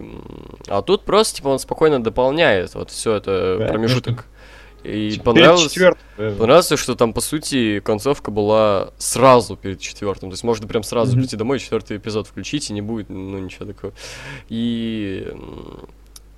[0.68, 4.26] А тут просто, типа, он спокойно дополняет вот все это Да, промежуток.
[4.84, 5.76] И понравилось.
[6.16, 10.28] Понравилось, что там, по сути, концовка была сразу перед четвертым.
[10.28, 11.20] То есть можно прям сразу Мгм.
[11.20, 13.94] прийти домой, четвертый эпизод включить, и не будет, ну, ничего такого.
[14.48, 15.32] И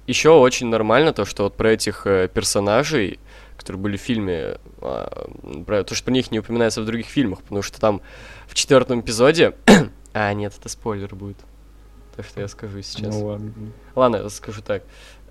[0.07, 3.19] еще очень нормально то, что вот про этих э, персонажей,
[3.57, 5.29] которые были в фильме, а,
[5.67, 8.01] про, то, что про них не упоминается в других фильмах, потому что там
[8.47, 9.57] в четвертом эпизоде...
[10.13, 11.39] а, нет, это спойлер будет.
[12.15, 13.15] Так что я скажу сейчас.
[13.15, 13.53] Ну ладно.
[13.95, 14.83] Ладно, я скажу так.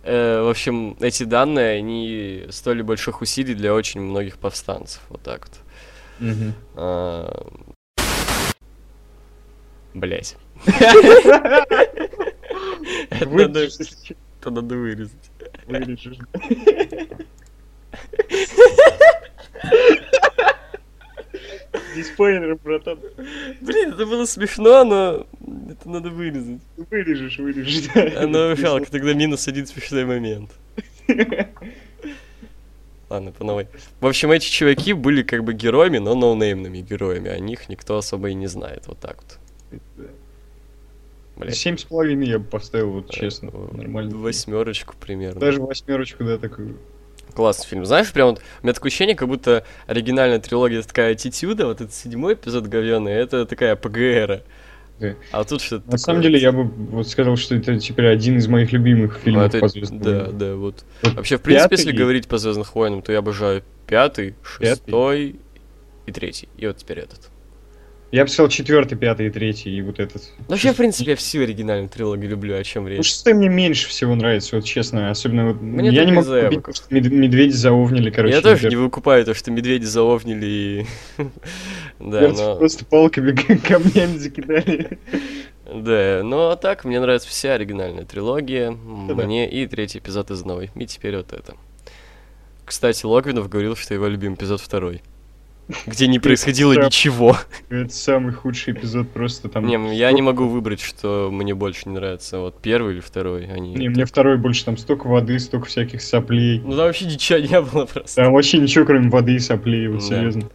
[0.06, 5.02] Э, в общем, эти данные, они стоили больших усилий для очень многих повстанцев.
[5.10, 5.58] Вот так вот.
[6.76, 7.48] А,
[9.96, 10.38] Блять.
[13.10, 13.26] Это
[14.52, 15.32] надо вырезать.
[15.66, 16.20] вырежешь.
[21.96, 23.00] Не спойлер, братан.
[23.62, 25.28] Блин, это было смешно, но
[25.70, 26.62] это надо вырезать.
[26.78, 27.90] Вырежешь, вырежешь.
[28.18, 30.52] Оно жалко, тогда минус один смешной момент.
[33.10, 33.68] Ладно, по новой.
[34.00, 37.30] В общем, эти чуваки были как бы героями, но ноунеймными героями.
[37.30, 38.88] О них никто особо и не знает.
[38.88, 39.40] Вот так вот.
[41.54, 43.52] Семь с половиной я бы поставил, вот честно.
[43.54, 44.16] Э, Нормально.
[44.16, 45.40] Восьмерочку примерно.
[45.40, 46.78] Даже восьмерочку, да, такую.
[47.34, 47.86] Классный фильм.
[47.86, 51.94] Знаешь, прям вот у меня такое ощущение, как будто оригинальная трилогия такая аттитюда, вот этот
[51.94, 54.44] седьмой эпизод говёный, это такая ПГР.
[55.00, 55.16] Да.
[55.34, 58.48] А тут что-то На самом деле, я бы вот сказал, что это теперь один из
[58.48, 60.38] моих любимых Ну, фильмов это- по «Звездным Да, войнам».
[60.38, 60.86] да, вот.
[61.02, 64.66] Вот Вообще, в принципе, если пятый- говорить по Звездных войнам, то я обожаю пятый, Пятый.
[64.76, 65.36] шестой
[66.06, 66.48] и третий.
[66.58, 67.30] И вот теперь этот.
[68.12, 70.22] Я бы сказал четвертый, пятый и третий, и вот этот.
[70.40, 73.06] Ну, вообще, в принципе, я всю оригинальную трилогию люблю, о чем Ну, речь.
[73.08, 75.10] шестой мне меньше всего нравится, вот честно.
[75.10, 75.62] Особенно вот...
[75.62, 76.76] Мне я не могу купить, эвоков.
[76.76, 78.36] что мед- медведи заовнили, короче.
[78.36, 80.86] я тоже не выкупаю то, что медведи заовнили и...
[82.00, 82.56] Да, но...
[82.58, 83.32] просто палками,
[83.68, 85.00] камнями закидали.
[85.66, 90.70] Да, ну а так, мне нравится вся оригинальная трилогия, мне и третий эпизод из новой,
[90.76, 91.56] и теперь вот это.
[92.66, 95.02] Кстати, Логвинов говорил, что его любимый эпизод второй.
[95.86, 97.38] Где не происходило Это- ничего.
[97.70, 99.66] Это самый худший эпизод, просто там...
[99.66, 102.40] Не, я не могу выбрать, что мне больше не нравится.
[102.40, 103.74] Вот первый или второй, они...
[103.74, 106.60] Не, мне второй больше, там столько воды, столько всяких соплей.
[106.60, 108.24] Ну там вообще ничего не было просто.
[108.24, 110.06] Там вообще ничего, кроме воды и соплей, вот Да.
[110.06, 110.50] серьезно.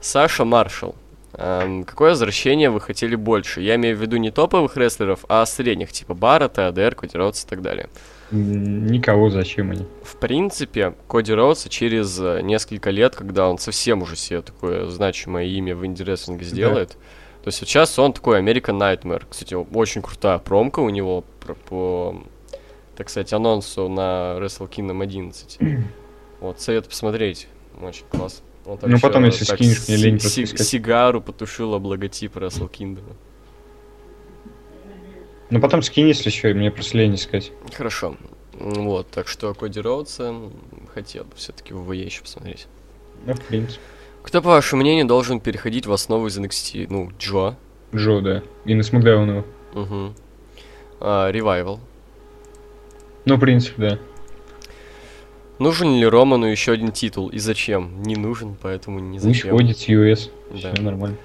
[0.00, 0.94] Саша Маршалл.
[1.38, 3.60] Эм, какое возвращение вы хотели больше?
[3.60, 7.60] Я имею в виду не топовых рестлеров, а средних, типа Баррета, АДР, Роудс и так
[7.62, 7.88] далее.
[8.30, 9.86] Никого, зачем они?
[10.02, 15.44] В принципе, Коди Роудса через э, несколько лет, когда он совсем уже себе такое значимое
[15.44, 16.90] имя в инди-рестлинге сделает,
[17.42, 19.22] то есть вот сейчас он такой American Nightmare.
[19.30, 22.22] Кстати, очень крутая промка у него про- по,
[22.96, 25.58] так сказать, анонсу на Wrestle Kingdom 11.
[26.40, 27.48] Вот, совет посмотреть.
[27.80, 28.42] Очень класс.
[28.66, 30.44] Он там Ну, потом, если скинешь, мне лень си-.
[30.46, 33.14] Сигару потушила логотип Wrestle Kingdom.
[35.50, 37.52] Ну потом скинь, если еще, мне просто лень искать.
[37.72, 38.16] Хорошо.
[38.58, 40.34] Вот, так что Коди Роудса
[40.94, 42.66] хотел бы все-таки в ВЕ еще посмотреть.
[43.26, 43.80] Ну, в принципе.
[44.22, 46.86] Кто, по вашему мнению, должен переходить в основу из NXT?
[46.90, 47.56] Ну, Джо.
[47.94, 48.42] Джо, да.
[48.64, 49.44] И на Смакдауну.
[49.74, 50.14] Угу.
[51.00, 51.80] А, Ревайвал.
[53.24, 53.98] Ну, в принципе, да.
[55.58, 57.28] Нужен ли Роману еще один титул?
[57.28, 58.02] И зачем?
[58.02, 59.50] Не нужен, поэтому не Пусть зачем.
[59.50, 60.30] ходит с US.
[60.50, 60.72] Да.
[60.72, 61.16] Все нормально.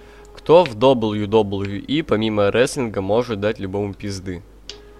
[0.43, 4.41] Кто в WWE, помимо рестлинга, может дать любому пизды?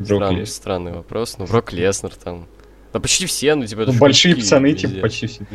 [0.03, 1.37] Странный, странный вопрос.
[1.37, 2.47] Ну, Брок Леснер там.
[2.93, 4.87] Да почти все, ну, типа, Ну, большие пацаны, везде.
[4.87, 5.45] типа, почти все.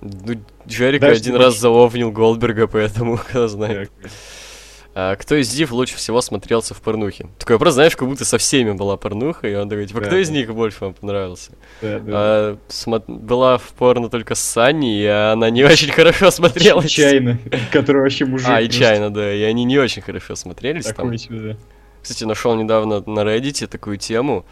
[0.00, 0.34] Ну,
[0.68, 1.60] Джерика Даже один раз больше.
[1.60, 3.90] заловнил Голдберга, поэтому, кто знает.
[4.02, 4.10] Так.
[4.96, 7.26] А, кто из див лучше всего смотрелся в порнухе?
[7.38, 10.16] Такой вопрос, знаешь, как будто со всеми была порнуха, и он такой, типа, Да, кто
[10.16, 10.34] из да.
[10.34, 11.50] них больше вам понравился?
[11.82, 12.12] Да, да.
[12.14, 16.90] А, смо- была в порно только с Санни, и она не очень хорошо смотрелась.
[16.92, 17.38] Чайно,
[17.72, 18.48] который вообще мужик.
[18.48, 20.94] А, и просто Чайна, да, и они не очень хорошо смотрелись там.
[20.94, 21.56] Такой себе, да.
[22.00, 24.44] Кстати, нашел недавно на Reddit такую тему,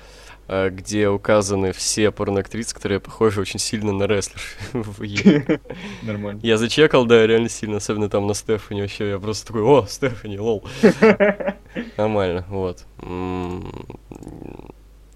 [0.48, 4.56] где указаны все порноактрисы, которые похожи очень сильно на рестлерш.
[4.72, 5.60] в Е.
[6.02, 6.40] Нормально.
[6.42, 10.38] Я зачекал, да, реально сильно, особенно там на Стефани вообще, я просто такой, о, Стефани,
[10.38, 10.64] лол.
[11.96, 12.84] Нормально, вот.
[13.02, 13.72] М,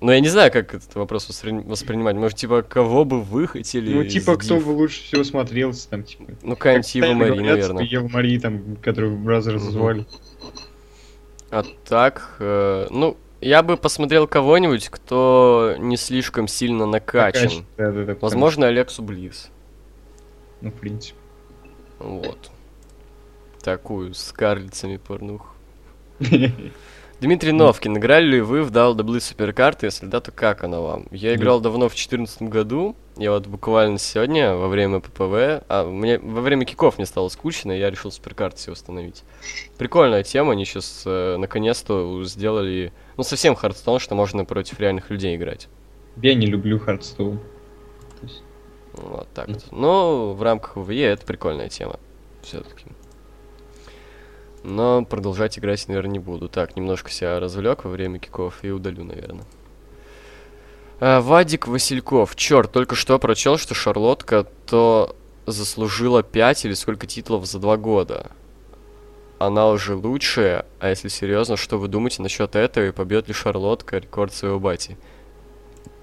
[0.00, 2.16] Ну, я не знаю, как этот вопрос воспри- воспринимать.
[2.16, 6.24] Может, типа, кого бы вы хотели Ну, типа, кто бы лучше всего смотрелся, там, типа.
[6.42, 7.82] Ну, какая-нибудь Ева Мари, наверное.
[7.84, 9.40] Ева Мари, там, которую Мгм.
[9.58, 10.06] звали.
[11.50, 13.16] А так, э, ну,
[13.46, 17.42] я бы посмотрел кого-нибудь, кто не слишком сильно накачан.
[17.44, 17.66] Накачан.
[17.76, 18.16] Да, да, да.
[18.20, 19.50] Возможно, Алексу Близ.
[20.60, 21.18] Ну, в принципе.
[21.98, 22.50] Вот.
[23.62, 25.54] Такую с карлицами порнух.
[27.20, 29.86] Дмитрий Новкин, играли ли вы в WWE Суперкарты?
[29.86, 31.06] Если да, то как она вам?
[31.10, 31.36] Я Да.
[31.36, 32.94] играл давно в 2014 году.
[33.16, 37.72] Я вот буквально сегодня, во время ППВ, а мне во время киков мне стало скучно,
[37.72, 39.24] и я решил суперкарты себе установить.
[39.78, 45.68] Прикольная тема, они сейчас наконец-то сделали, ну, совсем Hearthstone, что можно против реальных людей играть.
[46.16, 47.40] Я не люблю Hearthstone.
[48.92, 49.64] Вот так вот.
[49.70, 51.98] Но в рамках PvE это прикольная тема.
[52.42, 52.84] Все-таки.
[54.62, 56.48] Но продолжать играть, наверное, не буду.
[56.48, 59.44] Так, немножко себя развлек во время киков и удалю, наверное.
[61.00, 62.36] А, Вадик Васильков.
[62.36, 65.14] Черт, только что прочел, что Шарлотка то
[65.46, 68.30] заслужила 5 или сколько титулов за 2 года.
[69.38, 73.98] Она уже лучшая, а если серьезно, что вы думаете насчет этого и побьет ли Шарлотка
[73.98, 74.96] рекорд своего бати?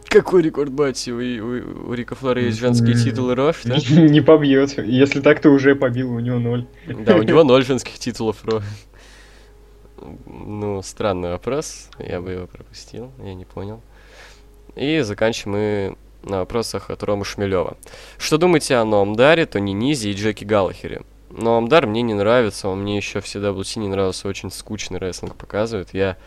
[0.06, 1.10] Какой рекорд бати?
[1.10, 3.78] У, у- у Рика Флора есть женские титулы Рош, да?
[3.90, 4.78] Не побьет.
[4.78, 6.68] Если так, то уже побил, у него ноль.
[6.86, 8.62] Да, у него ноль женских титулов Ро.
[10.28, 11.90] Ну, странный вопрос.
[11.98, 13.82] Я бы его пропустил, я не понял.
[14.76, 17.78] И заканчиваем мы на вопросах от Ромы Шмелева.
[18.18, 21.02] Что думаете о Номдаре, Тони Низе и Джеки Галлахере?
[21.30, 25.90] Номдар мне не нравится, он мне еще в CWC не нравился, очень скучный рестлинг показывает.
[25.94, 26.18] Я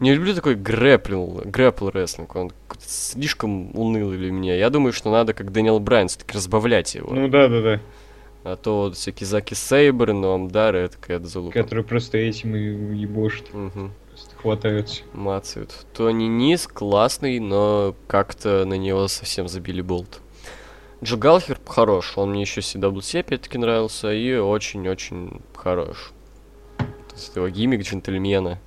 [0.00, 4.56] не люблю такой грэпл, грэпл рестлинг, он слишком унылый для меня.
[4.56, 7.14] Я думаю, что надо, как Дэниел Брайан, все-таки разбавлять его.
[7.14, 7.80] Ну да, да, да.
[8.44, 11.52] А то вот всякие Заки Сейбры, но Амдары, это какая-то залупа.
[11.52, 13.54] Которые просто этим и ебошат.
[13.54, 13.92] Мгм.
[14.42, 15.02] Хватаются.
[15.12, 15.86] Мацают.
[15.94, 20.20] Тони Низ классный, но как-то на него совсем забили болт.
[21.02, 26.12] Джо Галхер хорош, он мне еще CWC опять-таки нравился и очень-очень хорош.
[26.78, 28.60] То есть его гиммик джентльмена,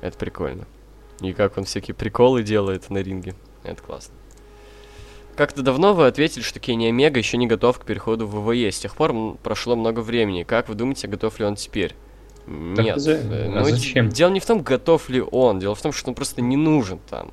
[0.00, 0.66] это прикольно.
[1.20, 4.14] И как он всякие приколы делает на ринге, это классно.
[5.36, 8.70] Как-то давно вы ответили, что Кенни Омега еще не готов к переходу в ВВЕ.
[8.70, 10.44] С тех пор прошло много времени.
[10.44, 11.94] Как вы думаете, готов ли он теперь?
[12.46, 12.98] Нет.
[13.00, 14.08] за- э, а ну, д- зачем?
[14.08, 15.58] Дело не в том, готов ли он.
[15.58, 17.30] Дело в том, что он просто не нужен там.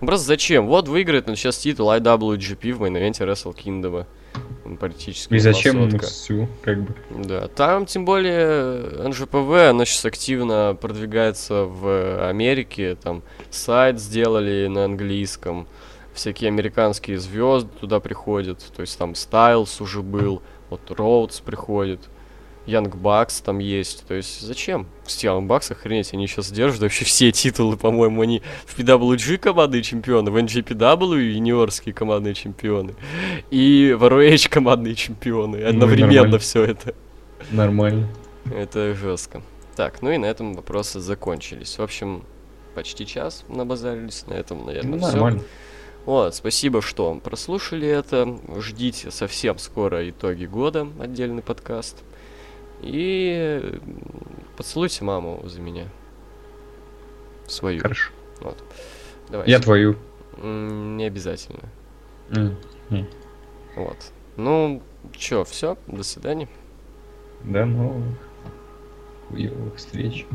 [0.00, 0.66] Ну, Просто зачем?
[0.66, 4.06] Вот выиграет он сейчас титул IWGP в main event е Wrestle Kingdom.
[4.78, 5.34] Практически.
[5.34, 6.94] И зачем ему всю, как бы.
[7.10, 14.84] Да, там тем более NJPW, она сейчас активно продвигается в Америке, там сайт сделали на
[14.84, 15.66] английском,
[16.14, 22.00] всякие американские звезды туда приходят, то есть там Стайлс уже был, Вот Роудс приходит.
[22.66, 24.04] Янг Бакс там есть.
[24.06, 24.86] То есть зачем?
[25.06, 29.82] С Янг Бакс, охренеть, они сейчас держат вообще все титулы, по-моему, они в PWG командные
[29.82, 32.94] чемпионы, в NGPW юниорские командные чемпионы,
[33.50, 35.62] и в ROH командные чемпионы.
[35.62, 36.94] Одновременно все это.
[37.50, 38.08] Нормально.
[38.54, 39.42] Это жестко.
[39.76, 41.78] Так, ну и на этом вопросы закончились.
[41.78, 42.22] В общем,
[42.74, 44.26] почти час набазарились.
[44.26, 45.40] На этом, наверное, ну, все.
[46.06, 48.38] Вот, спасибо, что прослушали это.
[48.58, 52.02] Ждите совсем скоро итоги года, отдельный подкаст.
[52.80, 53.80] И
[54.56, 55.88] поцелуйте маму за меня.
[57.46, 57.80] Свою.
[57.80, 58.12] Хорошо.
[58.40, 58.62] Вот.
[59.28, 59.50] Давайте.
[59.50, 59.96] Я твою.
[60.42, 61.68] Не обязательно.
[62.30, 62.56] Mm.
[63.76, 63.96] Вот.
[64.36, 66.48] Ну, чё, все, до свидания.
[67.44, 68.16] До новых
[69.28, 70.26] хуёвых встреч.